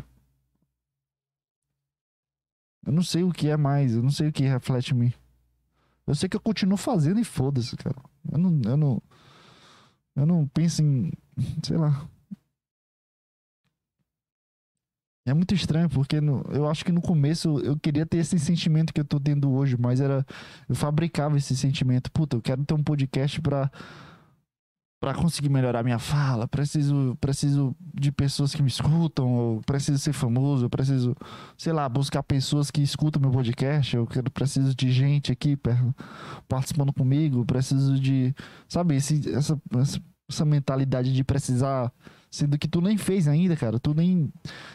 [2.86, 5.12] Eu não sei o que é mais, eu não sei o que reflete em mim.
[6.06, 7.96] Eu sei que eu continuo fazendo e foda-se, cara.
[8.32, 9.02] Eu não, eu não.
[10.16, 11.12] Eu não penso em.
[11.62, 12.08] Sei lá.
[15.26, 18.94] É muito estranho, porque no, eu acho que no começo eu queria ter esse sentimento
[18.94, 20.26] que eu tô tendo hoje, mas era.
[20.66, 22.10] Eu fabricava esse sentimento.
[22.10, 23.70] Puta, eu quero ter um podcast pra
[25.00, 30.12] para conseguir melhorar minha fala, preciso preciso de pessoas que me escutam, ou preciso ser
[30.12, 31.16] famoso, eu preciso,
[31.56, 35.56] sei lá, buscar pessoas que escutam meu podcast, eu quero, preciso de gente aqui
[36.48, 38.34] participando comigo, preciso de,
[38.68, 39.60] sabe, esse, essa,
[40.28, 41.92] essa mentalidade de precisar
[42.30, 43.78] Sendo que tu nem fez ainda, cara.
[43.78, 44.30] Tu nem,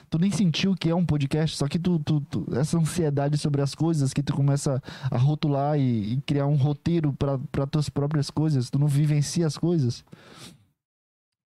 [0.09, 1.55] tu nem sentiu que é um podcast.
[1.55, 5.77] Só que tu, tu, tu essa ansiedade sobre as coisas que tu começa a rotular
[5.77, 8.71] e, e criar um roteiro para tuas próprias coisas.
[8.71, 10.03] Tu não vivencia as coisas.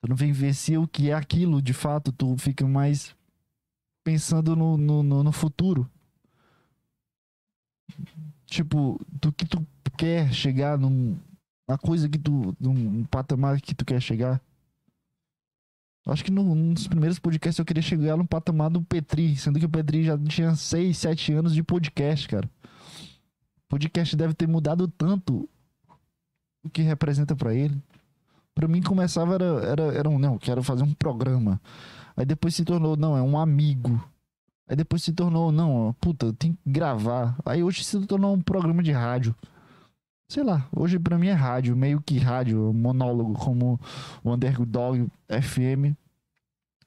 [0.02, 2.12] Tu não vivencia o que é aquilo de fato.
[2.13, 3.13] Tu fica mais
[4.06, 5.89] pensando no, no, no, no futuro.
[8.46, 9.65] Tipo, do que tu
[9.98, 11.17] quer chegar num,
[11.67, 12.56] na coisa que tu.
[12.62, 14.41] num patamar que tu quer chegar.
[16.08, 19.65] Acho que num dos primeiros podcasts eu queria chegar no patamar do Petri, sendo que
[19.65, 22.50] o Petri já tinha 6, 7 anos de podcast, cara.
[23.67, 25.50] Podcast deve ter mudado tanto
[26.63, 27.78] o que representa para ele.
[28.56, 31.60] Para mim começava era, era, era um, não, quero fazer um programa.
[32.15, 34.02] Aí depois se tornou, não, é um amigo.
[34.65, 37.38] Aí depois se tornou, não, puta, tem que gravar.
[37.46, 39.36] Aí hoje se tornou um programa de rádio
[40.28, 43.80] sei lá, hoje para mim é rádio, meio que rádio, monólogo, como
[44.24, 45.96] o Underdog FM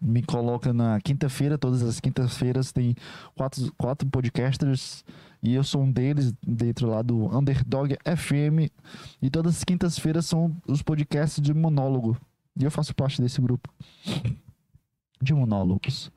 [0.01, 2.95] me coloca na quinta-feira, todas as quintas-feiras tem
[3.35, 5.05] quatro, quatro podcasters
[5.43, 8.71] e eu sou um deles dentro lá do Underdog FM
[9.21, 12.17] e todas as quintas-feiras são os podcasts de monólogo
[12.59, 13.73] e eu faço parte desse grupo
[15.21, 16.11] de monólogos.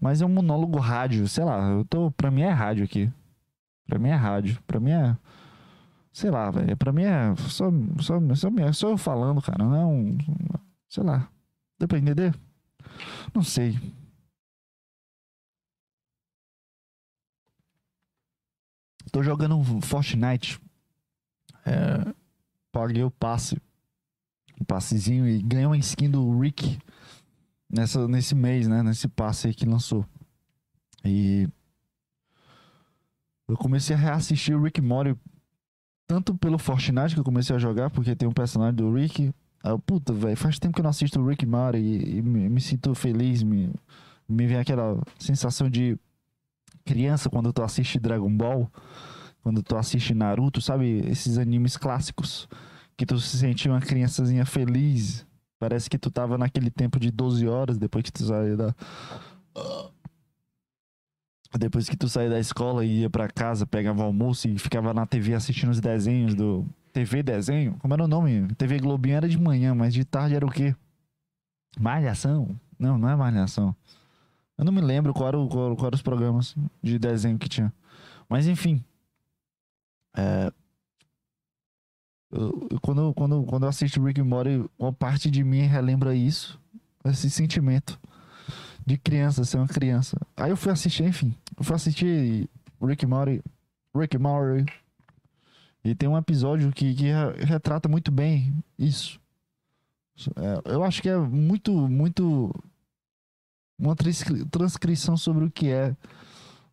[0.00, 3.10] Mas é um monólogo rádio, sei lá, eu tô, pra mim é rádio aqui.
[3.86, 5.16] Pra mim é rádio, pra mim é
[6.12, 6.76] Sei lá, velho.
[6.76, 7.70] Pra mim é só,
[8.00, 9.64] só, só, só eu falando, cara.
[9.64, 10.16] Não.
[10.88, 11.28] Sei lá.
[11.78, 12.34] Deu pra entender?
[13.34, 13.78] Não sei.
[19.10, 20.60] Tô jogando um Fortnite.
[21.66, 22.14] É,
[22.70, 23.60] paguei o passe.
[24.60, 26.78] O passezinho e ganhei uma skin do Rick
[27.68, 28.82] nessa, nesse mês, né?
[28.82, 30.06] Nesse passe aí que lançou.
[31.04, 31.48] E
[33.48, 35.18] eu comecei a reassistir o Rick Mori
[36.12, 39.32] tanto pelo Fortnite que eu comecei a jogar, porque tem um personagem do Rick.
[39.64, 42.50] Eu, puta, velho, faz tempo que eu não assisto o Rick Mori e, e me,
[42.50, 43.72] me, sinto feliz, me,
[44.28, 45.98] me vem aquela sensação de
[46.84, 48.70] criança quando tu assiste Dragon Ball,
[49.42, 51.00] quando tu assiste Naruto, sabe?
[51.08, 52.46] Esses animes clássicos
[52.94, 55.26] que tu se sentia uma criançazinha feliz.
[55.58, 58.74] Parece que tu tava naquele tempo de 12 horas depois que tu saiu da
[61.58, 65.06] depois que tu saía da escola e ia para casa, pegava almoço e ficava na
[65.06, 68.48] TV assistindo os desenhos do TV desenho, como era o nome?
[68.54, 70.74] TV Globinho era de manhã, mas de tarde era o quê?
[71.78, 72.58] Malhação?
[72.78, 73.74] Não, não é Malhação.
[74.56, 77.72] Eu não me lembro qual eram qual, qual era os programas de desenho que tinha.
[78.28, 78.82] Mas enfim.
[80.16, 80.52] É,
[82.30, 86.60] eu, quando, quando, quando eu assisto Rick and Morty, uma parte de mim relembra isso,
[87.04, 87.98] esse sentimento
[88.86, 90.16] de criança, ser uma criança.
[90.36, 92.48] Aí eu fui assistir, enfim, eu fui assistir
[92.80, 93.42] Rick Morty,
[93.94, 94.64] Rick Morty,
[95.84, 97.10] e tem um episódio que, que
[97.44, 99.20] retrata muito bem isso.
[100.36, 102.54] É, eu acho que é muito, muito
[103.78, 105.96] uma transcrição sobre o que é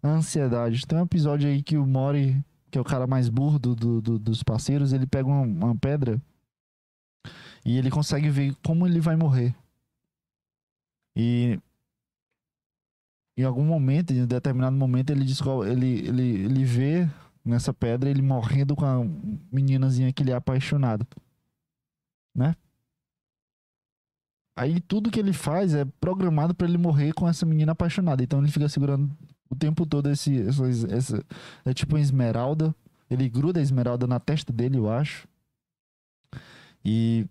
[0.04, 0.86] a ansiedade.
[0.86, 4.02] Tem um episódio aí que o Mori, que é o cara mais burro do, do,
[4.02, 6.22] do, dos parceiros, ele pega uma, uma pedra
[7.66, 9.56] e ele consegue ver como ele vai morrer.
[11.16, 11.60] E
[13.40, 17.10] em algum momento, em um determinado momento, ele descobre, ele, ele, ele vê
[17.46, 19.00] nessa pedra ele morrendo com a
[19.50, 21.08] meninazinha que ele é apaixonado.
[22.36, 22.54] Né?
[24.58, 28.22] Aí tudo que ele faz é programado para ele morrer com essa menina apaixonada.
[28.22, 29.10] Então ele fica segurando
[29.50, 31.26] o tempo todo esse, essa, essa
[31.64, 32.76] é tipo uma esmeralda.
[33.10, 35.26] Ele gruda a esmeralda na testa dele, eu acho.
[36.84, 37.26] E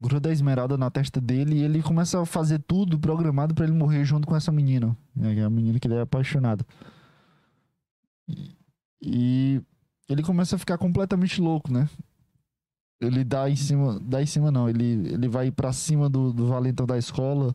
[0.00, 3.74] gruda a esmeralda na testa dele e ele começa a fazer tudo programado para ele
[3.74, 4.96] morrer junto com essa menina.
[5.20, 6.64] É a menina que ele é apaixonado.
[9.02, 9.60] E
[10.08, 11.88] ele começa a ficar completamente louco, né?
[13.00, 16.48] Ele dá em cima, dá em cima não, ele, ele vai para cima do, do
[16.48, 17.54] valentão da escola,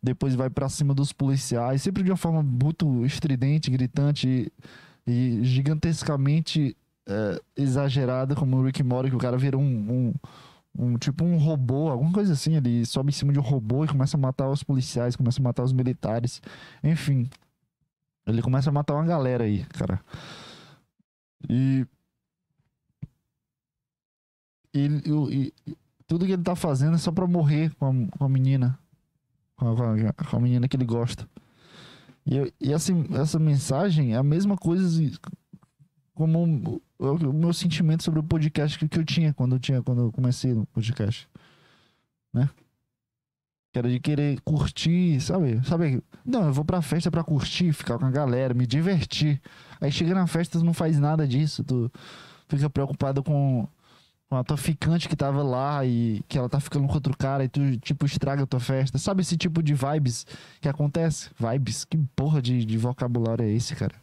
[0.00, 4.52] depois vai para cima dos policiais, sempre de uma forma muito estridente, gritante
[5.04, 6.76] e, e gigantescamente
[7.08, 10.14] é, exagerada, como o Rick Mori, que o cara vira um, um
[10.76, 12.56] Um, tipo um robô, alguma coisa assim.
[12.56, 15.42] Ele sobe em cima de um robô e começa a matar os policiais, começa a
[15.42, 16.42] matar os militares.
[16.82, 17.28] Enfim.
[18.26, 20.00] Ele começa a matar uma galera aí, cara.
[21.48, 21.86] E.
[24.74, 28.28] E, e tudo que ele tá fazendo é só pra morrer com a, com a
[28.28, 28.78] menina.
[29.56, 31.28] Com a, com a, menina que ele gosta.
[32.26, 35.00] E, e essa, essa mensagem é a mesma coisa
[36.14, 36.82] como
[37.12, 40.12] o, meu sentimento sobre o podcast que, que eu tinha quando eu tinha quando eu
[40.12, 41.28] comecei no podcast,
[42.32, 42.48] né?
[43.72, 45.60] Que era de querer curtir, sabe?
[45.66, 46.02] Sabe?
[46.24, 49.40] Não, eu vou pra festa pra curtir, ficar com a galera, me divertir.
[49.80, 51.90] Aí chega na festa, tu não faz nada disso, tu
[52.48, 53.66] fica preocupado com,
[54.28, 57.44] com a tua ficante que tava lá e que ela tá ficando com outro cara
[57.44, 58.96] e tu, tipo, estraga a tua festa.
[58.96, 60.26] Sabe esse tipo de vibes
[60.60, 61.30] que acontece?
[61.38, 61.84] Vibes?
[61.84, 63.94] Que porra de, de vocabulário é esse, cara?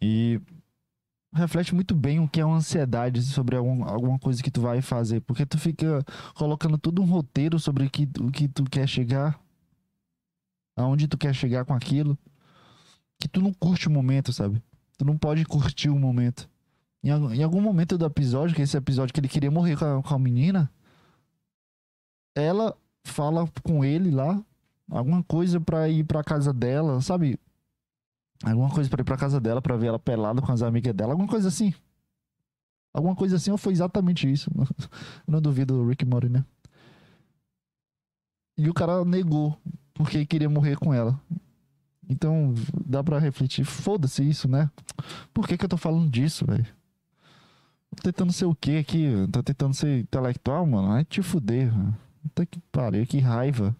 [0.00, 0.40] E
[1.32, 4.80] reflete muito bem o que é uma ansiedade sobre algum, alguma coisa que tu vai
[4.80, 5.20] fazer.
[5.20, 9.38] Porque tu fica colocando todo um roteiro sobre o que, o que tu quer chegar,
[10.76, 12.18] aonde tu quer chegar com aquilo,
[13.18, 14.62] que tu não curte o momento, sabe?
[14.96, 16.48] Tu não pode curtir o momento.
[17.02, 20.02] Em, em algum momento do episódio, que esse episódio que ele queria morrer com a,
[20.02, 20.70] com a menina,
[22.34, 24.42] ela fala com ele lá,
[24.90, 27.38] alguma coisa pra ir pra casa dela, sabe?
[28.44, 31.12] Alguma coisa para ir pra casa dela para ver ela pelada com as amigas dela,
[31.12, 31.74] alguma coisa assim.
[32.92, 34.50] Alguma coisa assim, ou foi exatamente isso.
[35.26, 36.44] Não duvido do Rick Mori, né?
[38.56, 39.56] E o cara negou,
[39.94, 41.20] porque queria morrer com ela.
[42.08, 42.52] Então,
[42.84, 43.64] dá pra refletir.
[43.64, 44.68] Foda-se isso, né?
[45.32, 46.66] Por que que eu tô falando disso, velho?
[47.96, 49.08] Tô tentando ser o quê aqui?
[49.30, 50.90] Tô tentando ser intelectual, mano?
[50.90, 51.96] Ai, te fuder, mano.
[52.22, 53.76] Puta que pariu, que raiva.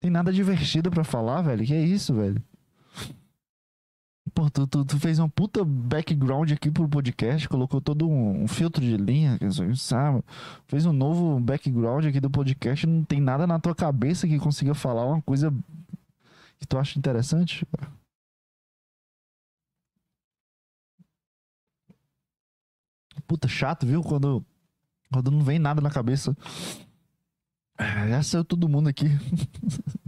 [0.00, 1.66] Tem nada divertido para falar, velho.
[1.66, 2.42] Que é isso, velho?
[4.38, 8.46] Pô, tu, tu, tu, fez um puta background aqui pro podcast, colocou todo um, um
[8.46, 9.36] filtro de linha,
[9.74, 10.22] sabe?
[10.68, 14.74] Fez um novo background aqui do podcast, não tem nada na tua cabeça que consiga
[14.76, 15.52] falar uma coisa
[16.56, 17.66] que tu acha interessante?
[23.26, 24.04] Puta, chato, viu?
[24.04, 24.46] Quando,
[25.12, 26.36] quando não vem nada na cabeça.
[28.08, 29.06] Já saiu todo mundo aqui.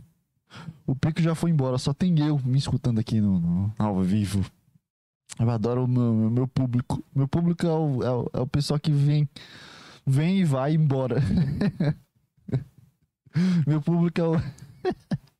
[0.86, 4.44] O Pico já foi embora, só tem eu me escutando aqui no, no ao vivo.
[5.38, 7.02] Eu adoro o meu, meu público.
[7.14, 9.28] Meu público é o, é, o, é o pessoal que vem,
[10.06, 11.16] vem e vai embora.
[13.66, 14.32] meu público é o.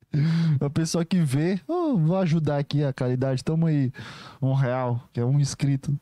[0.59, 3.93] É o pessoal que vê, oh, vou ajudar aqui a caridade, toma aí
[4.41, 5.97] um real, que é um inscrito.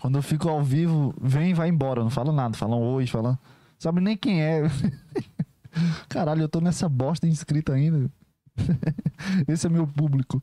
[0.00, 3.06] Quando eu fico ao vivo, vem e vai embora, não fala nada, fala um oi,
[3.06, 3.38] fala.
[3.78, 4.62] Sabe nem quem é.
[6.08, 8.10] Caralho, eu tô nessa bosta inscrito ainda.
[9.48, 10.42] Esse é meu público.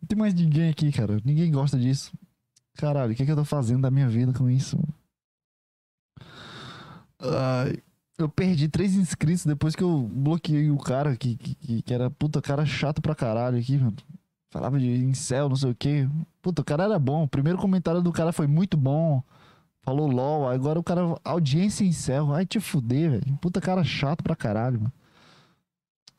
[0.00, 1.18] Não tem mais ninguém aqui, cara.
[1.24, 2.12] Ninguém gosta disso.
[2.76, 4.78] Caralho, o que, é que eu tô fazendo da minha vida com isso?
[7.20, 7.76] Uh,
[8.16, 12.40] eu perdi três inscritos depois que eu bloqueei o cara que, que, que era puta
[12.40, 13.96] cara chato pra caralho aqui, mano.
[14.50, 16.08] Falava de incel, não sei o que.
[16.40, 17.24] Puta, o cara era bom.
[17.24, 19.22] O primeiro comentário do cara foi muito bom.
[19.82, 20.48] Falou LOL.
[20.48, 21.00] Agora o cara.
[21.24, 22.32] Audiência em céu.
[22.32, 23.38] Ai te fuder, velho.
[23.38, 24.92] Puta cara chato pra caralho, mano.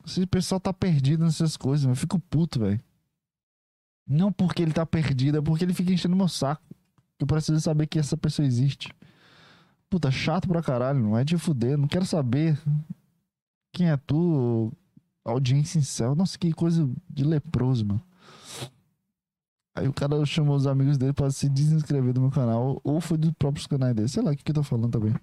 [0.06, 2.80] Esse pessoal tá perdido nessas coisas, eu fico puto, velho.
[4.06, 6.62] Não porque ele tá perdido, é porque ele fica enchendo meu saco.
[7.18, 8.92] Eu preciso saber que essa pessoa existe.
[9.88, 12.58] Puta, chato pra caralho, não é de fuder, não quero saber
[13.72, 14.72] quem é tu,
[15.24, 16.14] audiência em céu.
[16.14, 18.02] Nossa, que coisa de leproso, mano.
[19.80, 23.16] Aí o cara chamou os amigos dele pra se desinscrever do meu canal, ou foi
[23.16, 24.08] dos próprios canais dele.
[24.08, 25.14] Sei lá o que, que eu tô falando também.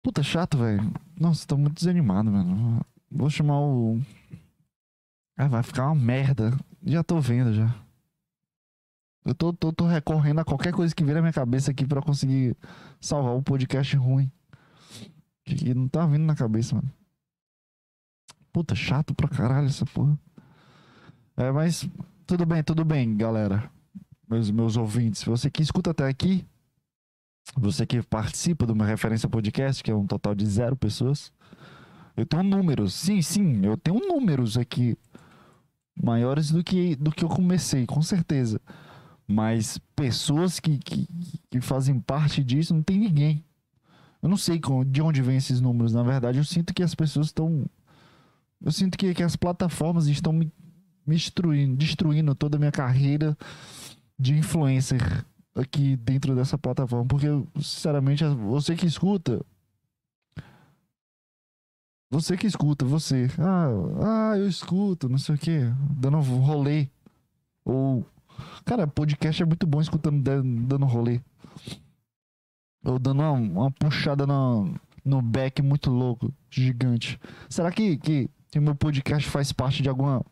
[0.00, 0.92] Puta, chato, velho.
[1.18, 2.80] Nossa, tô muito desanimado, mano.
[3.10, 4.00] Vou chamar o.
[5.36, 6.56] Ah, vai ficar uma merda.
[6.84, 7.74] Já tô vendo já.
[9.24, 12.00] Eu tô, tô, tô recorrendo a qualquer coisa que vier na minha cabeça aqui pra
[12.00, 12.56] conseguir
[13.00, 14.30] salvar o um podcast ruim.
[15.44, 16.92] Que não tá vindo na cabeça, mano.
[18.52, 20.16] Puta, chato pra caralho essa porra.
[21.36, 21.88] É, mas
[22.28, 23.70] tudo bem, tudo bem, galera.
[24.28, 25.24] Meus, meus ouvintes.
[25.24, 26.46] Você que escuta até aqui,
[27.56, 31.32] você que participa do meu referência podcast, que é um total de zero pessoas.
[32.14, 34.94] Eu tenho números, sim, sim, eu tenho números aqui
[36.00, 38.60] maiores do que, do que eu comecei, com certeza.
[39.26, 41.08] Mas pessoas que, que,
[41.50, 43.42] que fazem parte disso, não tem ninguém.
[44.22, 46.36] Eu não sei de onde vem esses números, na verdade.
[46.36, 47.64] Eu sinto que as pessoas estão.
[48.60, 50.52] Eu sinto que, que as plataformas estão me,
[51.08, 53.36] me destruindo, destruindo toda a minha carreira
[54.18, 57.06] de influencer aqui dentro dessa plataforma.
[57.06, 59.44] Porque, sinceramente, você que escuta.
[62.10, 63.28] Você que escuta, você.
[63.38, 65.60] Ah, ah eu escuto, não sei o que.
[65.90, 66.88] Dando rolê.
[67.64, 68.06] Ou
[68.64, 71.20] Cara, podcast é muito bom escutando, dando rolê.
[72.84, 77.18] Ou dando uma, uma puxada no, no back muito louco, gigante.
[77.48, 80.24] Será que, que, que meu podcast faz parte de alguma.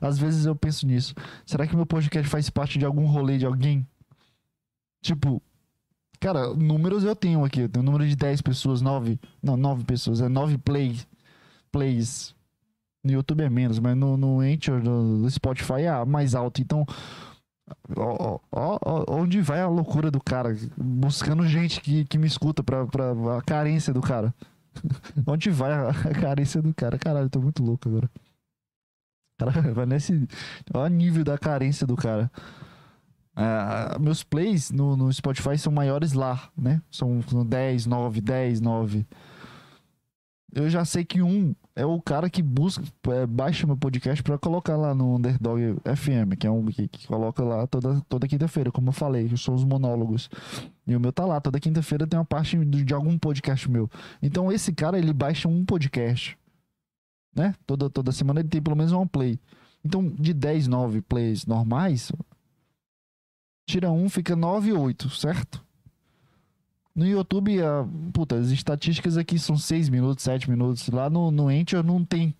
[0.00, 1.14] Às vezes eu penso nisso.
[1.44, 3.86] Será que meu podcast faz parte de algum rolê de alguém?
[5.02, 5.42] Tipo,
[6.20, 7.60] cara, números eu tenho aqui.
[7.60, 9.18] Eu tenho um número de 10 pessoas, 9.
[9.42, 10.20] Não, 9 pessoas.
[10.20, 10.98] É 9 play,
[11.70, 12.34] plays.
[13.04, 16.60] No YouTube é menos, mas no, no Anchor, no, Spotify é mais alto.
[16.60, 16.84] Então,
[17.96, 20.56] Ó, ó, ó, onde vai a loucura do cara?
[20.76, 24.34] Buscando gente que, que me escuta pra, pra a carência do cara.
[25.26, 26.98] onde vai a, a, carência do cara?
[26.98, 28.10] Caralho, tô muito louco agora.
[29.38, 30.28] Cara, vai nesse.
[30.74, 32.30] Olha o nível da carência do cara.
[33.36, 36.82] Uh, meus plays no, no Spotify são maiores lá, né?
[36.90, 39.06] São, são 10, 9, 10, 9
[40.54, 44.38] eu já sei que um é o cara que busca, é, baixa meu podcast para
[44.38, 48.72] colocar lá no Underdog FM, que é um que, que coloca lá toda, toda quinta-feira,
[48.72, 50.28] como eu falei, que são os monólogos.
[50.86, 53.90] E o meu tá lá, toda quinta-feira tem uma parte de, de, algum podcast meu.
[54.22, 56.37] Então esse cara, ele baixa um podcast,
[57.34, 57.54] né?
[57.66, 59.38] Toda, toda semana ele tem pelo menos um play.
[59.84, 62.12] Então, de 10, 9 plays normais,
[63.66, 65.64] tira um, fica 9 e 8, certo?
[66.94, 70.88] No YouTube, a, puta, as estatísticas aqui são 6 minutos, 7 minutos.
[70.88, 72.34] Lá no, no Anchor não tem.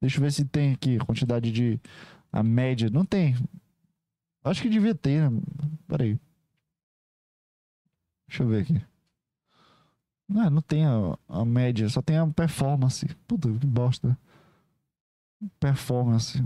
[0.00, 1.78] Deixa eu ver se tem aqui a quantidade de.
[2.32, 2.88] A média.
[2.88, 3.36] Não tem.
[4.42, 5.40] Acho que devia ter, né?
[5.86, 6.18] Peraí.
[8.28, 8.80] Deixa eu ver aqui.
[10.28, 13.06] Não, não tem a, a média, só tem a performance.
[13.26, 14.18] Puta, que bosta.
[15.58, 16.42] Performance.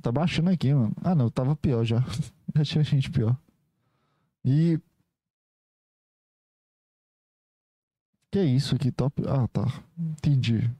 [0.00, 0.94] Tá baixando aqui, mano.
[1.02, 2.00] Ah, não, tava pior já.
[2.56, 3.36] já tinha gente pior.
[4.44, 4.80] E.
[8.30, 9.22] Que é isso aqui, top.
[9.26, 9.64] Ah, tá.
[9.98, 10.70] Entendi.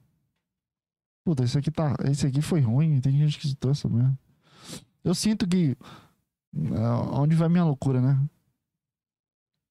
[1.24, 1.94] Puta, esse aqui tá.
[2.04, 3.00] Esse aqui foi ruim.
[3.00, 4.18] Tem gente que citou essa mesmo.
[5.02, 5.76] Eu sinto que.
[6.76, 8.28] Ah, onde vai minha loucura, né?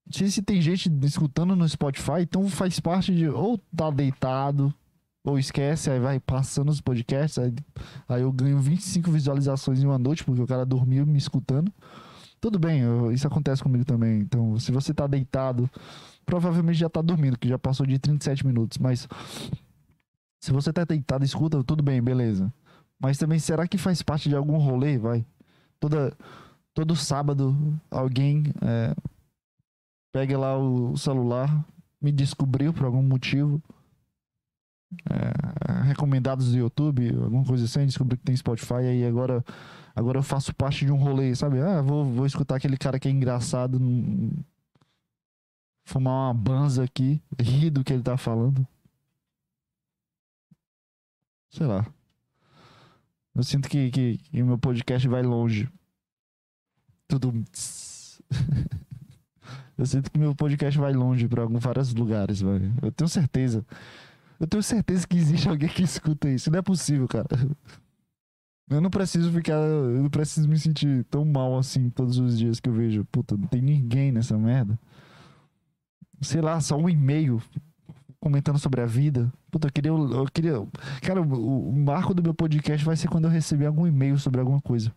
[0.09, 3.27] Se, tem gente escutando no Spotify, então faz parte de.
[3.27, 4.73] Ou tá deitado,
[5.23, 7.37] ou esquece, aí vai passando os podcasts.
[7.37, 7.53] Aí,
[8.07, 11.71] aí eu ganho 25 visualizações em uma noite, porque o cara dormiu me escutando.
[12.41, 14.19] Tudo bem, eu, isso acontece comigo também.
[14.19, 15.69] Então, se você tá deitado,
[16.25, 18.77] provavelmente já tá dormindo, que já passou de 37 minutos.
[18.77, 19.07] Mas
[20.39, 22.53] se você tá deitado, escuta, tudo bem, beleza.
[22.99, 25.25] Mas também, será que faz parte de algum rolê, vai?
[25.79, 26.13] Toda,
[26.73, 27.55] todo sábado,
[27.89, 28.93] alguém é,
[30.13, 31.65] pega lá o celular,
[32.01, 33.61] me descobriu por algum motivo.
[35.09, 39.43] É, recomendados do YouTube, alguma coisa assim, descobri que tem Spotify, aí agora
[39.95, 41.61] Agora eu faço parte de um rolê, sabe?
[41.61, 43.79] Ah, vou, vou escutar aquele cara que é engraçado.
[45.85, 48.67] Fumar uma banza aqui, rir do que ele tá falando.
[51.51, 51.85] Sei lá.
[53.35, 55.69] Eu sinto que, que, que meu podcast vai longe.
[57.07, 57.31] Tudo.
[59.77, 62.73] eu sinto que meu podcast vai longe pra vários lugares, velho.
[62.81, 63.65] Eu tenho certeza.
[64.39, 66.51] Eu tenho certeza que existe alguém que escuta isso.
[66.51, 67.27] Não é possível, cara.
[68.69, 69.53] Eu não preciso ficar.
[69.53, 73.05] Eu não preciso me sentir tão mal assim todos os dias que eu vejo.
[73.11, 74.79] Puta, não tem ninguém nessa merda.
[76.21, 77.41] Sei lá, só um e-mail
[78.19, 79.31] comentando sobre a vida.
[79.51, 79.91] Puta, eu queria.
[79.91, 80.67] Eu queria
[81.01, 84.39] cara, o, o marco do meu podcast vai ser quando eu receber algum e-mail sobre
[84.39, 84.93] alguma coisa.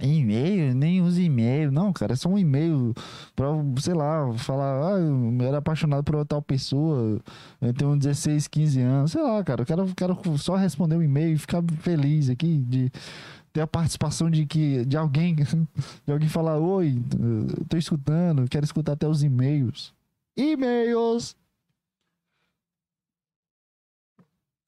[0.00, 0.74] E-mail?
[0.74, 1.72] Nem uso e-mail.
[1.72, 2.94] Não, cara, é só um e-mail
[3.34, 3.48] pra,
[3.80, 7.20] sei lá, falar, ah, eu era apaixonado por tal pessoa,
[7.60, 11.34] eu tenho 16, 15 anos, sei lá, cara, eu quero, quero só responder um e-mail
[11.34, 12.92] e ficar feliz aqui de
[13.52, 15.34] ter a participação de que de alguém,
[16.06, 17.02] de alguém falar, oi,
[17.68, 19.92] tô escutando, quero escutar até os e-mails.
[20.36, 21.36] E-mails!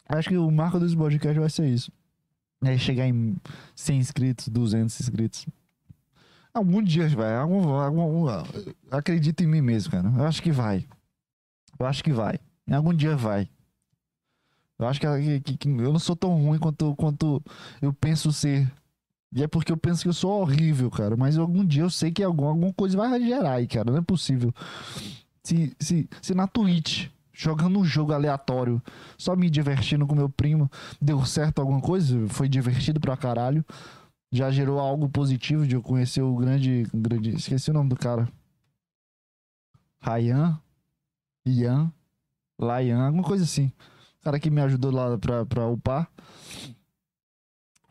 [0.09, 1.93] Acho que o marco dos podcasts vai ser isso.
[2.63, 3.37] É chegar em
[3.75, 5.47] 100 inscritos, 200 inscritos.
[6.53, 7.35] Algum dia vai.
[7.37, 8.27] Algum, algum,
[8.91, 10.13] acredito em mim mesmo, cara.
[10.15, 10.85] Eu acho que vai.
[11.79, 12.39] Eu acho que vai.
[12.69, 13.49] Em algum dia vai.
[14.79, 17.43] Eu acho que, que, que, eu não sou tão ruim quanto, quanto
[17.81, 18.71] eu penso ser.
[19.33, 21.17] E é porque eu penso que eu sou horrível, cara.
[21.17, 23.91] Mas algum dia eu sei que algum, alguma coisa vai gerar aí, cara.
[23.91, 24.53] Não é possível.
[25.43, 28.83] Se, se, se na Twitch jogando um jogo aleatório,
[29.17, 30.71] só me divertindo com meu primo.
[31.01, 32.29] Deu certo alguma coisa?
[32.29, 33.65] Foi divertido pra caralho.
[34.33, 36.87] Já gerou algo positivo de eu conhecer o grande.
[36.95, 38.29] grande esqueci o nome do cara.
[40.01, 40.61] Ryan?
[41.45, 41.93] Ian?
[42.59, 43.73] Laian, alguma coisa assim.
[44.21, 46.11] O cara que me ajudou lá pra, pra upar.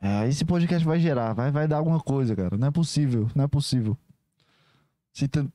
[0.01, 2.57] É, esse podcast vai gerar, vai, vai dar alguma coisa, cara.
[2.57, 3.97] Não é possível, não é possível.
[5.11, 5.47] Se tem,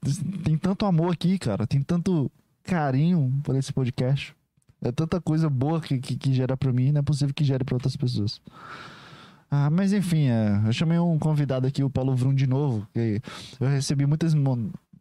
[0.45, 1.67] tem tanto amor aqui, cara.
[1.67, 2.31] Tem tanto
[2.65, 4.35] carinho por esse podcast.
[4.83, 7.65] É tanta coisa boa que, que, que gera pra mim, não é possível que gere
[7.65, 8.41] pra outras pessoas.
[9.51, 12.87] Ah, mas enfim, é, eu chamei um convidado aqui, o Paulo Vrum, de novo.
[13.61, 14.35] Eu recebi muitas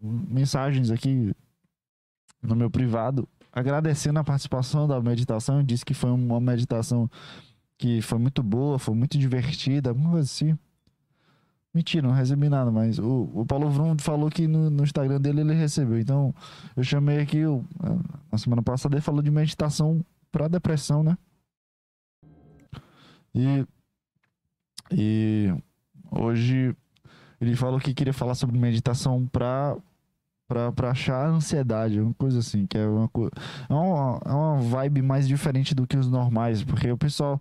[0.01, 1.34] mensagens aqui
[2.41, 5.64] no meu privado agradecendo a participação da meditação.
[5.64, 7.09] Disse que foi uma meditação
[7.78, 10.57] que foi muito boa, foi muito divertida, alguma coisa assim.
[11.74, 15.41] Mentira, não recebi nada, mas o, o Paulo Vrum falou que no, no, Instagram dele
[15.41, 15.99] ele recebeu.
[15.99, 16.34] Então,
[16.76, 17.39] eu chamei aqui,
[18.32, 21.17] na semana passada ele falou de meditação para depressão, né?
[23.34, 23.65] E,
[24.91, 25.51] e
[26.11, 26.76] hoje
[27.41, 29.76] ele falou que queria falar sobre meditação para
[30.76, 33.10] para achar ansiedade, uma coisa assim, que é uma,
[33.70, 37.39] é uma, é uma vibe mais diferente do que os normais, porque o pessoal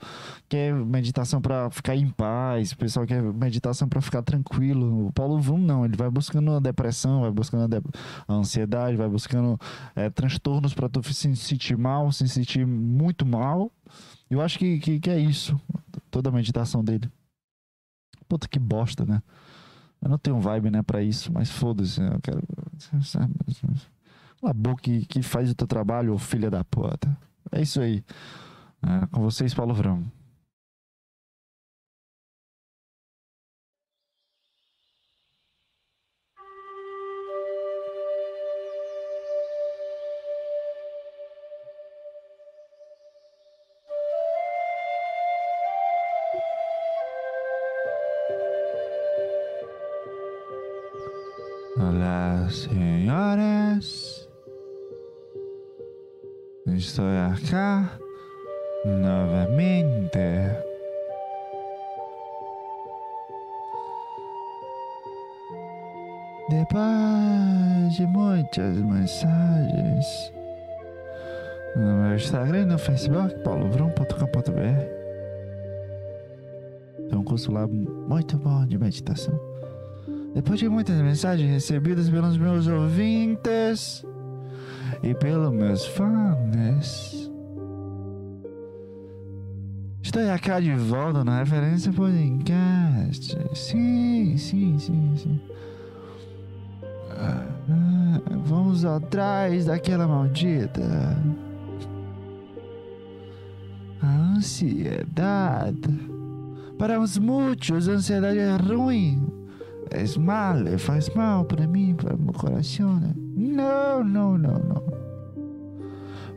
[0.48, 5.06] quer meditação para ficar em paz, o pessoal quer meditação para ficar tranquilo.
[5.06, 9.08] O Paulo Vrum não, ele vai buscando a depressão, vai buscando a, a ansiedade, vai
[9.08, 9.58] buscando
[9.94, 13.70] é, transtornos para tu se sentir mal, se sentir muito mal.
[14.30, 15.60] Eu acho que, que, que é isso,
[16.10, 17.10] toda a meditação dele.
[18.28, 19.22] Puta que bosta, né?
[20.02, 22.10] Eu não tenho vibe, né, pra isso, mas foda-se, né?
[22.12, 22.42] eu quero.
[24.40, 27.16] Cala a boca que, que faz o teu trabalho, filha da puta.
[27.50, 28.04] É isso aí.
[28.82, 30.04] É, com vocês, Paulo Vrão.
[56.92, 57.54] Estou aqui
[58.84, 60.18] novamente.
[66.50, 70.04] Depois de muitas mensagens
[71.76, 74.84] no meu Instagram e no Facebook, paulovrum.com.br.
[77.08, 79.40] Tem um curso lá muito bom de meditação.
[80.34, 84.04] Depois de muitas mensagens recebidas pelos meus ouvintes
[85.02, 87.30] e pelos meus fãs,
[90.02, 93.36] estou aqui de volta na referência podcast.
[93.54, 95.40] Sim, sim, sim, sim.
[97.10, 97.46] Ah,
[98.44, 100.82] vamos atrás daquela maldita.
[104.00, 106.12] A ansiedade.
[106.78, 109.42] Para os muitos, a ansiedade é ruim
[109.94, 112.98] es mal, faz mal para mim, para meu coração.
[112.98, 113.12] Né?
[113.36, 114.91] Não, não, não, não.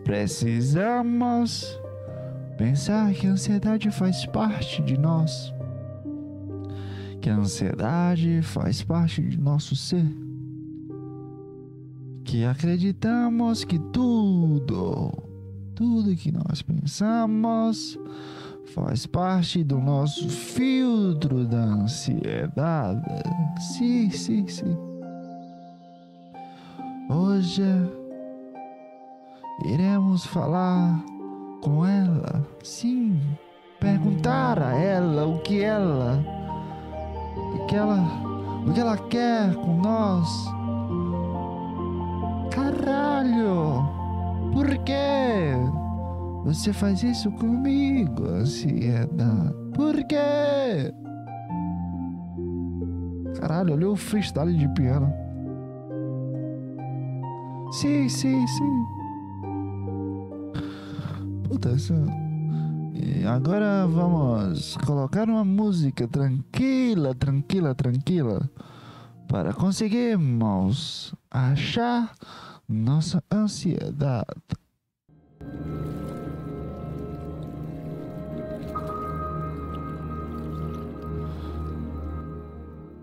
[0.06, 1.82] Precisamos
[2.60, 5.52] pensar que a ansiedade faz parte de nós.
[7.20, 10.06] Que a ansiedade faz parte de nosso ser.
[12.24, 15.12] Que acreditamos que tudo,
[15.74, 17.98] tudo que nós pensamos,
[18.76, 23.02] faz parte do nosso filtro da ansiedade.
[23.60, 24.78] Sim, sim, sim.
[27.10, 27.64] Hoje
[29.64, 31.04] iremos falar
[31.62, 33.20] com ela, sim,
[33.80, 36.24] perguntar a ela o que ela,
[37.56, 38.00] o que ela,
[38.68, 40.28] o que ela quer com nós.
[42.52, 43.96] Caralho!
[44.54, 45.52] Por quê?
[46.46, 49.54] Você faz isso comigo, ansiedade.
[49.74, 50.94] Por quê?
[53.40, 55.12] Caralho, olha o freestyle de piano.
[57.72, 58.86] Sim, sim, sim.
[61.48, 61.94] Puta, isso...
[62.94, 68.50] E agora vamos colocar uma música tranquila, tranquila, tranquila.
[69.28, 72.14] Para conseguirmos achar
[72.68, 74.26] nossa ansiedade.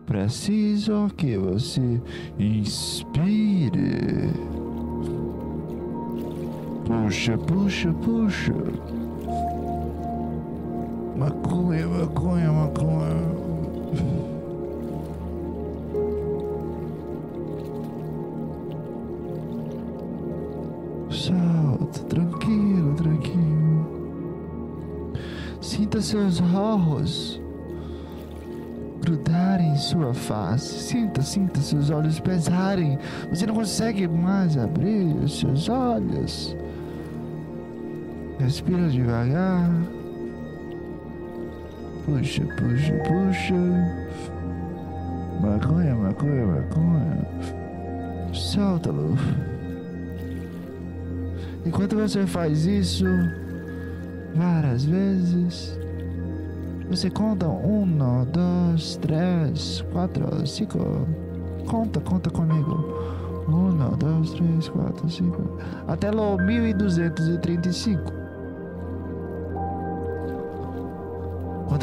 [0.07, 2.03] Preciso que você
[2.39, 3.83] inspire.
[6.93, 8.53] Puxa, puxa, puxa.
[11.17, 13.17] Maconha, maconha, maconha.
[21.09, 23.87] Solta, tranquilo, tranquilo.
[25.63, 27.41] Sinta seus rorros
[29.01, 30.79] grudarem em sua face.
[30.79, 32.99] Sinta, sinta seus olhos pesarem.
[33.31, 36.55] Você não consegue mais abrir os seus olhos.
[38.43, 39.71] Respira devagar.
[42.05, 43.55] Puxa, puxa, puxa.
[45.41, 47.25] Maconha, maconha, maconha.
[48.33, 49.17] Solta-lo.
[51.65, 53.07] Enquanto você faz isso
[54.35, 55.79] várias vezes,
[56.91, 61.07] Você conta um, dois, três, quatro, cinco.
[61.67, 62.75] Conta, conta comigo.
[63.49, 65.59] Um, dois, três, quatro, cinco.
[65.87, 68.22] Até lá 1235.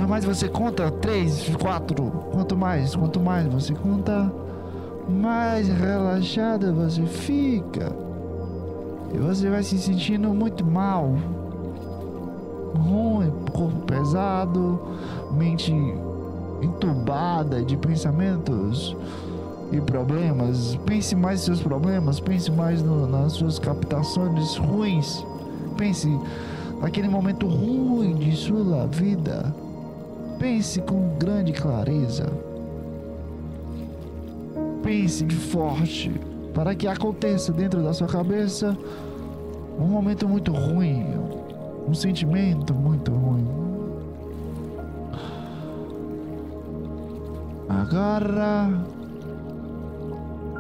[0.10, 2.06] Mais você conta, três, quatro.
[2.32, 4.34] Quanto mais, quanto mais você conta,
[5.08, 7.96] mais relaxada você fica.
[9.14, 11.14] E você vai se sentindo muito mal.
[12.76, 14.80] Ruim, corpo pesado,
[15.32, 15.72] mente
[16.60, 18.98] entubada de pensamentos
[19.72, 20.76] e problemas.
[20.88, 25.24] Pense mais nos seus problemas, pense mais no, nas suas captações ruins.
[25.78, 26.10] Pense
[26.82, 29.54] naquele momento ruim de sua vida.
[30.40, 32.26] Pense com grande clareza.
[34.82, 36.10] Pense forte
[36.54, 38.76] para que aconteça dentro da sua cabeça
[39.78, 41.06] um momento muito ruim,
[41.88, 43.48] um sentimento muito ruim.
[47.68, 48.70] Agora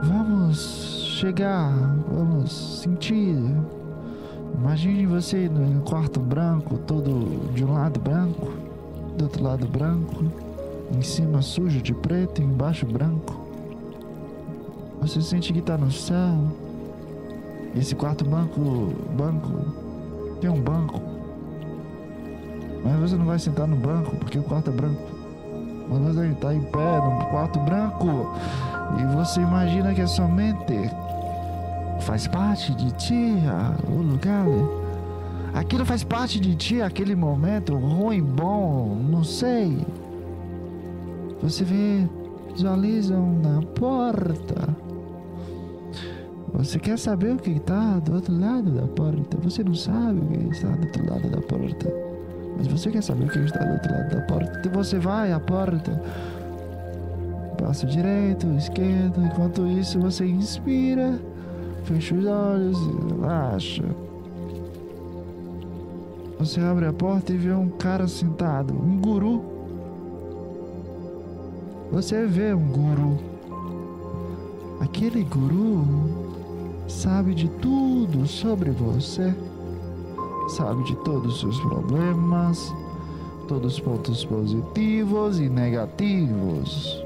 [0.04, 1.72] vamos chegar,
[2.12, 3.36] vamos sentir.
[4.58, 8.69] Imagine você no quarto branco, todo de um lado branco,
[9.20, 10.32] do outro lado branco,
[10.98, 13.38] em cima sujo de preto, embaixo branco.
[15.02, 16.38] Você sente que está no céu.
[17.76, 21.02] Esse quarto banco, banco, tem um banco.
[22.82, 25.10] Mas você não vai sentar no banco porque o quarto é branco.
[25.90, 28.34] Mas você está em pé no quarto branco
[29.00, 30.90] e você imagina que a sua mente
[32.00, 33.34] faz parte de ti,
[33.90, 34.46] o lugar.
[35.60, 39.78] Aquilo faz parte de ti, aquele momento ruim, bom, não sei.
[41.42, 42.08] Você vê,
[42.54, 44.90] visualizam na porta
[46.54, 49.38] você quer saber o que está do outro lado da porta.
[49.44, 51.94] Você não sabe o que está do outro lado da porta.
[52.58, 54.60] Mas você quer saber o que está do outro lado da porta.
[54.60, 56.02] Então você vai à porta.
[57.58, 59.24] Passo direito, esquerdo.
[59.24, 61.20] Enquanto isso, você inspira.
[61.84, 63.84] Fecha os olhos e relaxa.
[66.40, 68.74] Você abre a porta e vê um cara sentado.
[68.74, 69.44] Um guru.
[71.92, 73.18] Você vê um guru.
[74.80, 75.86] Aquele guru
[76.88, 79.36] sabe de tudo sobre você,
[80.48, 82.74] sabe de todos os seus problemas,
[83.50, 87.04] todos os pontos positivos e negativos.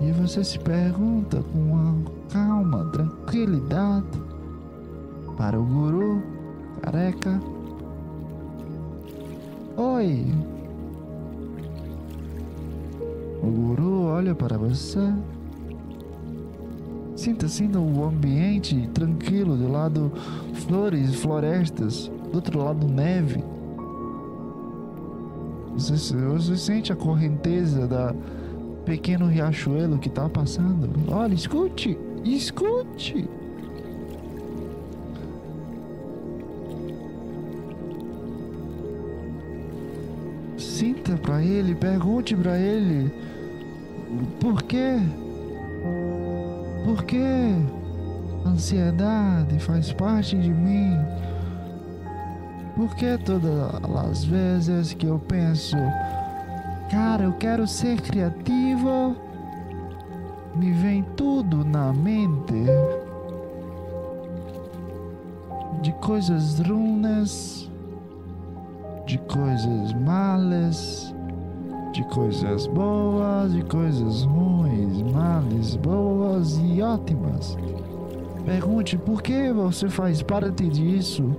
[0.00, 1.96] E você se pergunta com uma
[2.30, 4.06] calma, tranquilidade
[5.36, 6.22] para o guru
[6.82, 7.40] careca:
[9.78, 10.26] Oi.
[13.40, 15.14] O guru olha para você
[17.14, 20.12] Sinta-se no ambiente tranquilo, do lado
[20.66, 23.42] flores, florestas, do outro lado neve.
[25.74, 28.12] Você, você sente a correnteza da
[28.84, 30.90] pequeno riachuelo que está passando.
[31.08, 33.28] Olha, escute, escute.
[40.78, 43.10] Sinta para ele, pergunte para ele
[44.40, 44.96] por quê?
[46.84, 47.18] Porque
[48.44, 50.96] a ansiedade faz parte de mim.
[52.76, 53.74] Porque todas
[54.06, 55.76] as vezes que eu penso,
[56.92, 59.16] cara, eu quero ser criativo,
[60.54, 62.54] me vem tudo na mente
[65.82, 67.67] de coisas ruins,
[69.08, 71.14] de coisas malas
[71.92, 77.56] de coisas boas e coisas ruins, males, boas e ótimas.
[78.44, 81.34] Pergunte por que você faz parte disso?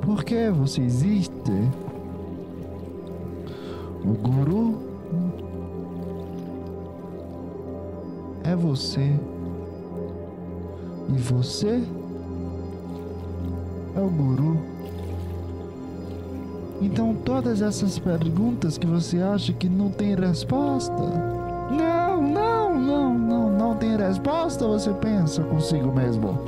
[0.00, 1.52] Por que você existe?
[4.04, 4.78] O guru
[8.44, 9.12] é você.
[11.08, 11.82] E você
[13.96, 14.75] é o guru.
[16.80, 20.92] Então, todas essas perguntas que você acha que não tem resposta,
[21.70, 26.38] não, não, não, não, não tem resposta, você pensa consigo mesmo.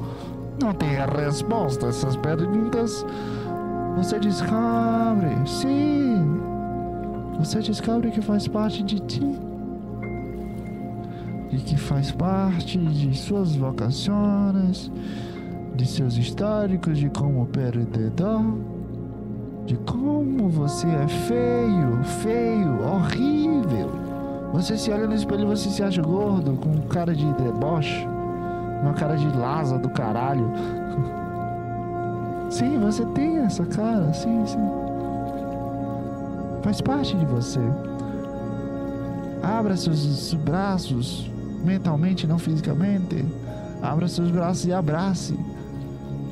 [0.61, 3.07] Não tem resposta a essas perguntas.
[3.97, 6.41] Você descobre, sim,
[7.39, 9.39] você descobre que faz parte de ti.
[11.51, 14.93] E que faz parte de suas vocações,
[15.75, 18.43] de seus históricos de como perdedor
[19.69, 23.91] de como você é feio, feio, horrível.
[24.53, 28.07] Você se olha no espelho e você se acha gordo, com cara de deboche,
[28.83, 30.51] uma cara de lasa do caralho.
[32.51, 34.59] Sim, você tem essa cara, sim, sim.
[36.63, 37.61] faz parte de você.
[39.43, 41.31] Abra seus braços,
[41.63, 43.23] mentalmente, não fisicamente.
[43.83, 45.39] Abra seus braços e abrace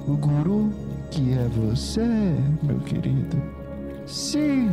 [0.08, 0.72] o guru
[1.10, 3.55] que é você, meu querido.
[4.06, 4.70] Sim,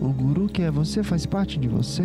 [0.00, 2.04] o guru que é você faz parte de você.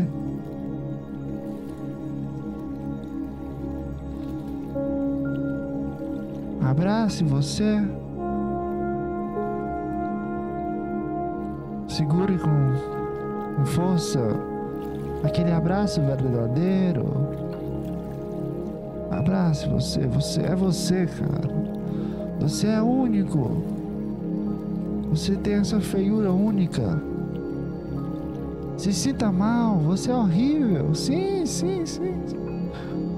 [6.61, 7.81] Abrace você.
[11.87, 14.19] Segure com, com força
[15.23, 17.05] aquele abraço verdadeiro.
[19.09, 21.49] Abrace você, você é você, cara.
[22.39, 23.78] Você é único.
[25.09, 27.01] Você tem essa feiura única.
[28.77, 30.93] Se sinta mal, você é horrível.
[30.93, 32.13] Sim, sim, sim.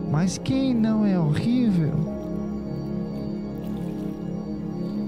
[0.09, 1.91] Mas quem não é horrível?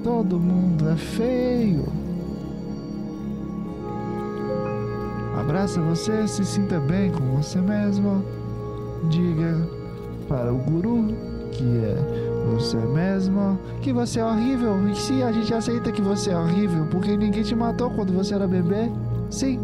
[0.04, 1.86] Todo mundo é feio.
[5.40, 8.24] Abraça você, se sinta bem com você mesmo.
[9.10, 9.68] Diga
[10.28, 11.08] para o guru
[11.52, 12.23] que é
[12.54, 14.88] você mesmo que você é horrível.
[14.88, 18.36] E se a gente aceita que você é horrível, porque ninguém te matou quando você
[18.36, 18.92] era bebê?
[19.30, 19.60] Sim.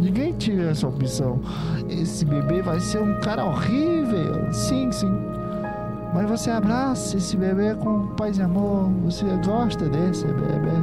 [0.00, 1.40] Ninguém tira essa opção.
[1.88, 4.52] Esse bebê vai ser um cara horrível.
[4.52, 5.12] Sim, sim.
[6.14, 8.88] Mas você abraça esse bebê com paz e amor.
[9.04, 10.82] Você gosta desse bebê.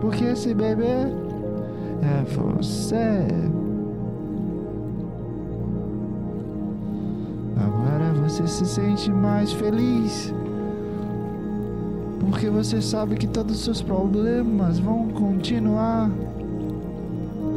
[0.00, 0.84] Porque esse bebê
[2.02, 3.26] é você.
[8.34, 10.34] Você se sente mais feliz.
[12.18, 16.10] Porque você sabe que todos os seus problemas vão continuar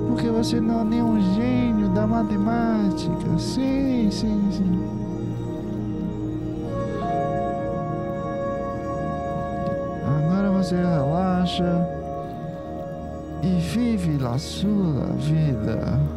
[0.08, 3.38] porque você não é nenhum gênio da matemática.
[3.38, 4.80] Sim, sim, sim.
[10.06, 11.88] Agora você relaxa
[13.44, 16.17] e vive a sua vida.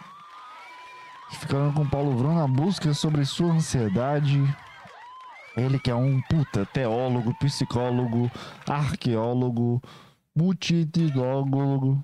[1.39, 4.39] Ficando com Paulo Bruno na busca sobre sua ansiedade.
[5.57, 8.31] Ele que é um puta teólogo, psicólogo,
[8.67, 9.81] arqueólogo,
[10.35, 12.03] multitilólogo.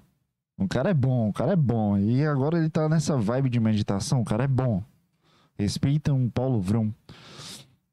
[0.57, 1.97] O cara é bom, o cara é bom.
[1.97, 4.83] E agora ele tá nessa vibe de meditação, o cara é bom.
[5.57, 6.91] Respeitam o Paulo Vrum.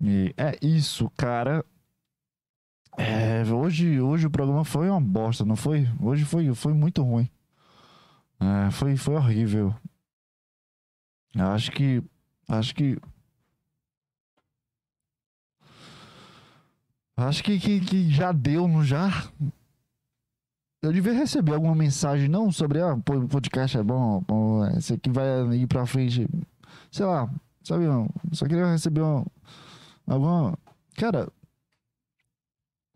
[0.01, 1.65] E é isso, cara.
[2.97, 5.89] É, hoje, hoje o programa foi uma bosta, não foi?
[6.01, 7.29] Hoje foi, foi muito ruim.
[8.41, 9.75] É, foi, foi horrível.
[11.35, 12.03] Eu acho que.
[12.49, 12.99] Acho que.
[17.17, 19.09] Acho que, que, que já deu, não já?
[20.83, 25.09] Eu devia receber alguma mensagem, não sobre, ah, o podcast é bom, bom esse aqui
[25.11, 26.29] vai ir pra frente.
[26.91, 27.33] Sei lá,
[27.63, 28.09] sabe, não.
[28.33, 29.25] Só queria receber uma,
[30.07, 30.59] alguma.
[30.97, 31.29] Cara,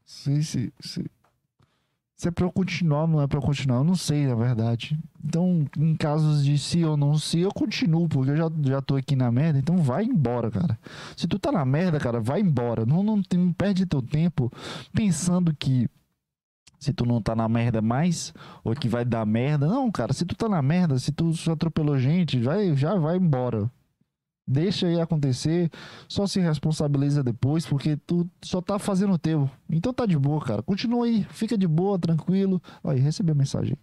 [0.05, 1.11] se, se, se,
[2.16, 4.99] se é pra eu continuar não é pra eu continuar, eu não sei, na verdade.
[5.25, 8.97] Então, em casos de se ou não se, eu continuo, porque eu já, já tô
[8.97, 10.79] aqui na merda, então vai embora, cara.
[11.16, 12.87] Se tu tá na merda, cara, vai embora.
[12.87, 14.51] Não, não, não perde teu tempo
[14.93, 15.89] pensando que
[16.79, 19.66] se tu não tá na merda mais, ou que vai dar merda.
[19.66, 23.71] Não, cara, se tu tá na merda, se tu atropelou gente, vai, já vai embora.
[24.47, 25.71] Deixa aí acontecer,
[26.09, 29.51] só se responsabiliza depois, porque tu só tá fazendo o teu.
[29.69, 30.62] Então tá de boa, cara.
[30.62, 32.62] Continua aí, fica de boa, tranquilo.
[32.83, 33.77] Olha, recebi a mensagem.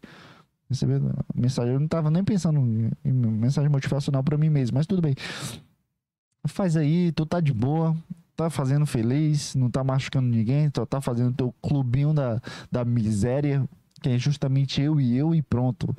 [0.69, 1.73] Recebi a mensagem.
[1.73, 2.59] Eu não tava nem pensando
[3.03, 5.15] em mensagem motivacional para mim mesmo, mas tudo bem.
[6.47, 7.95] Faz aí, tu tá de boa,
[8.35, 12.39] tá fazendo feliz, não tá machucando ninguém, só tá fazendo teu clubinho da,
[12.71, 13.67] da miséria
[14.01, 15.95] que é justamente eu e eu e pronto.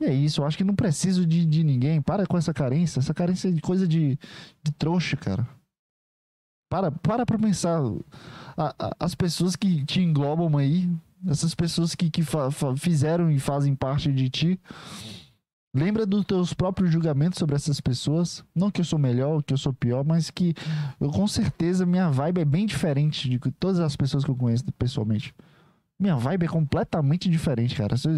[0.00, 2.00] E é isso, eu acho que não preciso de, de ninguém.
[2.00, 4.16] Para com essa carência, essa carência de coisa de,
[4.62, 5.44] de trouxa, cara.
[6.70, 7.80] Para, para pra pensar.
[8.56, 10.88] A, a, as pessoas que te englobam aí,
[11.26, 12.22] essas pessoas que, que
[12.76, 14.60] fizeram e fazem parte de ti.
[15.74, 18.44] Lembra dos teus próprios julgamentos sobre essas pessoas.
[18.54, 20.54] Não que eu sou melhor, que eu sou pior, mas que
[21.00, 24.64] eu com certeza minha vibe é bem diferente de todas as pessoas que eu conheço
[24.78, 25.34] pessoalmente.
[25.98, 27.96] Minha vibe é completamente diferente, cara.
[27.96, 28.08] Se,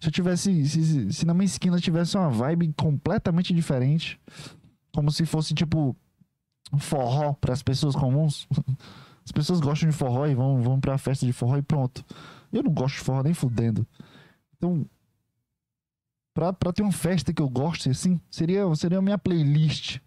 [0.00, 0.68] se eu tivesse.
[0.68, 4.20] Se, se na minha esquina tivesse uma vibe completamente diferente.
[4.92, 5.96] Como se fosse tipo.
[6.78, 8.46] Forró para as pessoas comuns.
[9.24, 12.04] As pessoas gostam de forró e vão, vão pra festa de forró e pronto.
[12.52, 13.86] Eu não gosto de forró nem fudendo.
[14.56, 14.86] Então,
[16.34, 19.98] pra, pra ter uma festa que eu goste, assim, seria, seria a minha playlist.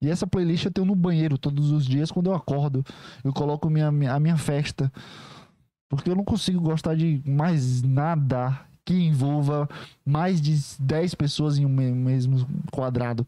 [0.00, 2.84] E essa playlist eu tenho no banheiro todos os dias quando eu acordo.
[3.24, 4.92] Eu coloco minha, a minha festa.
[5.88, 9.68] Porque eu não consigo gostar de mais nada que envolva
[10.04, 13.26] mais de 10 pessoas em um mesmo quadrado.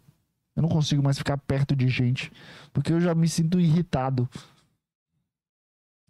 [0.54, 2.30] Eu não consigo mais ficar perto de gente.
[2.72, 4.28] Porque eu já me sinto irritado.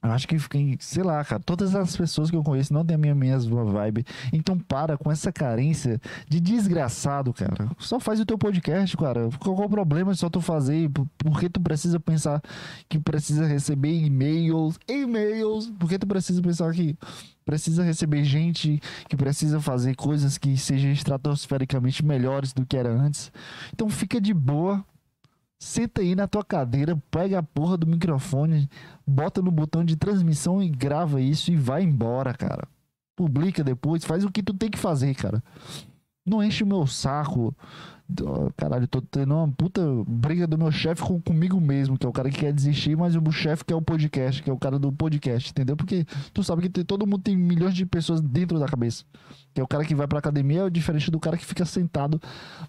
[0.03, 2.95] Eu acho que fiquei, sei lá, cara, todas as pessoas que eu conheço não têm
[2.95, 4.05] a minha mesma vibe.
[4.33, 7.71] Então para com essa carência de desgraçado, cara.
[7.79, 9.29] Só faz o teu podcast, cara.
[9.39, 10.89] Qual o problema de só tu fazer?
[11.19, 12.41] Por que tu precisa pensar
[12.89, 14.79] que precisa receber e-mails?
[14.89, 15.71] E-mails?
[15.79, 16.97] Por que tu precisa pensar que
[17.45, 23.31] precisa receber gente que precisa fazer coisas que sejam estratosfericamente melhores do que era antes?
[23.75, 24.85] Então fica de boa,
[25.63, 28.67] Senta aí na tua cadeira, pega a porra do microfone,
[29.07, 32.67] bota no botão de transmissão e grava isso e vai embora, cara.
[33.15, 35.45] Publica depois, faz o que tu tem que fazer, cara.
[36.27, 37.55] Não enche o meu saco.
[38.57, 42.13] Caralho, tô tendo uma puta briga do meu chefe com, comigo mesmo, que é o
[42.13, 44.79] cara que quer desistir, mas o chefe que é o podcast, que é o cara
[44.79, 45.77] do podcast, entendeu?
[45.77, 49.05] Porque tu sabe que tem, todo mundo tem milhões de pessoas dentro da cabeça.
[49.53, 52.19] Que é o cara que vai pra academia, é diferente do cara que fica sentado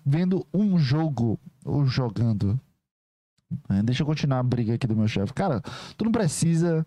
[0.06, 2.60] vendo um jogo ou jogando.
[3.70, 5.34] É, deixa eu continuar a briga aqui do meu chefe.
[5.34, 5.62] Cara,
[5.98, 6.86] tu não precisa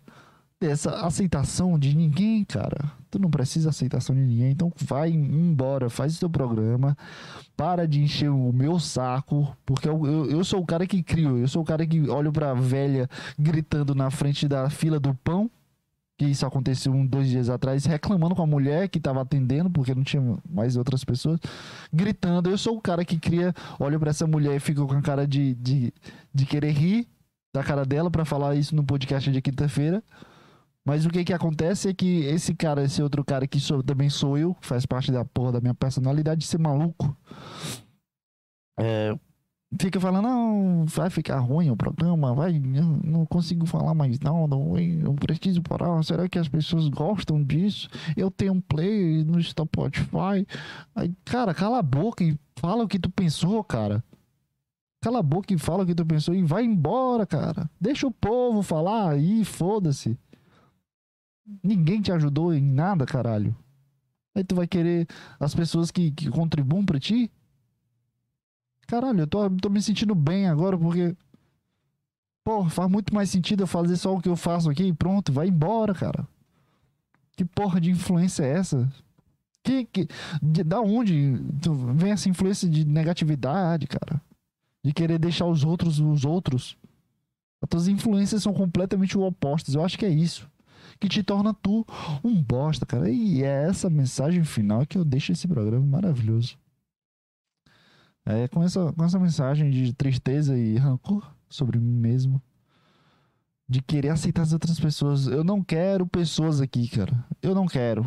[0.61, 2.93] dessa aceitação de ninguém, cara.
[3.11, 4.51] Tu não precisa aceitação de ninguém.
[4.51, 6.97] Então vai embora, faz o teu programa.
[7.57, 9.57] Para de encher o meu saco.
[9.65, 11.39] Porque eu, eu, eu sou o cara que crio.
[11.39, 13.09] Eu sou o cara que olho pra velha
[13.39, 15.51] gritando na frente da fila do pão
[16.17, 19.95] que isso aconteceu um, dois dias atrás, reclamando com a mulher que estava atendendo, porque
[19.95, 21.41] não tinha mais outras pessoas,
[21.93, 22.49] gritando.
[22.49, 25.27] Eu sou o cara que cria, olha para essa mulher e fica com a cara
[25.27, 25.93] de, de,
[26.33, 27.09] de querer rir
[27.53, 30.03] da cara dela para falar isso no podcast de quinta-feira.
[30.85, 34.11] Mas o que que acontece é que esse cara, esse outro cara que sou, também
[34.11, 37.17] sou eu, faz parte da porra da minha personalidade, de ser maluco.
[38.79, 39.17] É,
[39.79, 44.79] fica falando, não, vai ficar ruim o programa, vai, não consigo falar mais não, não
[44.79, 47.89] eu preciso parar, será que as pessoas gostam disso?
[48.17, 50.47] Eu tenho um play no Spotify.
[50.95, 54.03] Aí, cara, cala a boca e fala o que tu pensou, cara.
[55.03, 57.71] Cala a boca e fala o que tu pensou e vai embora, cara.
[57.81, 60.19] Deixa o povo falar aí, foda-se.
[61.63, 63.55] Ninguém te ajudou em nada, caralho.
[64.35, 65.07] Aí tu vai querer
[65.39, 67.31] as pessoas que, que contribuem pra ti?
[68.87, 71.17] Caralho, eu tô, tô me sentindo bem agora porque.
[72.43, 75.33] Porra, faz muito mais sentido eu fazer só o que eu faço aqui e pronto,
[75.33, 76.29] vai embora, cara.
[77.37, 78.93] Que porra de influência é essa?
[79.63, 80.07] Que, que,
[80.43, 81.41] de, da onde
[81.95, 84.21] vem essa influência de negatividade, cara?
[84.85, 86.77] De querer deixar os outros os outros.
[87.63, 89.75] As tuas influências são completamente opostas.
[89.75, 90.47] Eu acho que é isso.
[91.01, 91.85] Que te torna tu
[92.23, 93.11] um bosta, cara.
[93.11, 96.59] E é essa mensagem final que eu deixo esse programa maravilhoso.
[98.27, 102.41] É com essa, com essa mensagem de tristeza e rancor sobre mim mesmo.
[103.69, 105.27] De querer aceitar as outras pessoas.
[105.27, 107.25] Eu não quero pessoas aqui, cara.
[107.43, 108.07] Eu não quero.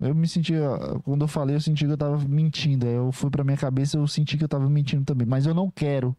[0.00, 0.54] Eu me senti.
[1.04, 2.86] Quando eu falei, eu senti que eu tava mentindo.
[2.86, 5.26] Eu fui pra minha cabeça, eu senti que eu tava mentindo também.
[5.26, 6.16] Mas eu não quero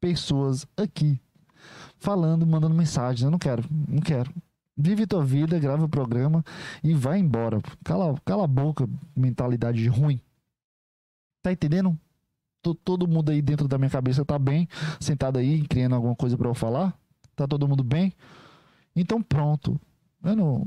[0.00, 1.20] pessoas aqui
[1.98, 3.22] falando, mandando mensagens.
[3.22, 3.64] Eu não quero.
[3.70, 4.32] Não quero.
[4.76, 6.44] Vive tua vida, grava o programa
[6.84, 7.60] e vai embora.
[7.82, 10.20] Cala, cala a boca, mentalidade ruim.
[11.42, 11.98] Tá entendendo?
[12.74, 14.68] Todo mundo aí dentro da minha cabeça tá bem,
[15.00, 16.96] sentado aí, criando alguma coisa para eu falar?
[17.34, 18.12] Tá todo mundo bem?
[18.94, 19.78] Então pronto.
[20.24, 20.66] Eu não,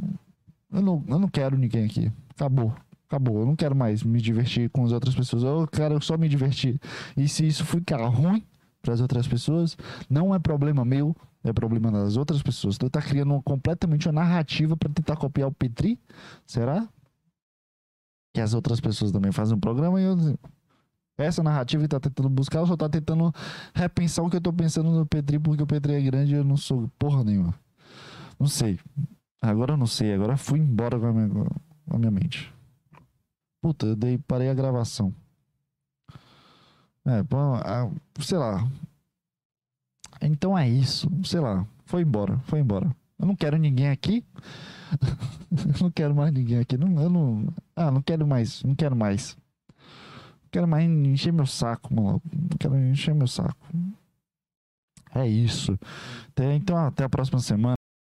[0.71, 2.11] eu não, eu não quero ninguém aqui.
[2.29, 2.73] Acabou.
[3.07, 3.39] Acabou.
[3.39, 5.43] Eu não quero mais me divertir com as outras pessoas.
[5.43, 6.79] Eu quero só me divertir.
[7.17, 8.43] E se isso ficar ruim
[8.81, 9.75] para as outras pessoas,
[10.09, 12.75] não é problema meu, é problema das outras pessoas.
[12.75, 15.99] Então tá criando uma, completamente uma narrativa para tentar copiar o Petri.
[16.45, 16.87] Será?
[18.33, 20.37] Que as outras pessoas também fazem um programa e eu
[21.25, 23.33] essa narrativa que tá tentando buscar, ou só tá tentando
[23.73, 26.43] repensar o que eu tô pensando no Petri, porque o Petri é grande e eu
[26.43, 27.53] não sou porra nenhuma.
[28.39, 28.79] Não sei.
[29.41, 32.53] Agora eu não sei, agora fui embora com a minha, com a minha mente.
[33.61, 35.13] Puta, eu dei, parei a gravação.
[37.05, 37.23] É,
[38.21, 38.67] sei lá.
[40.21, 41.65] Então é isso, sei lá.
[41.85, 42.93] Foi embora, foi embora.
[43.17, 44.23] Eu não quero ninguém aqui.
[45.51, 46.77] eu não quero mais ninguém aqui.
[46.77, 47.47] Não, eu não.
[47.75, 49.37] Ah, não quero mais, não quero mais
[50.51, 51.93] quero mais encher meu saco.
[51.93, 52.21] Não
[52.59, 53.67] quero encher meu saco.
[55.13, 55.77] É isso.
[56.55, 57.78] Então, até a próxima semana.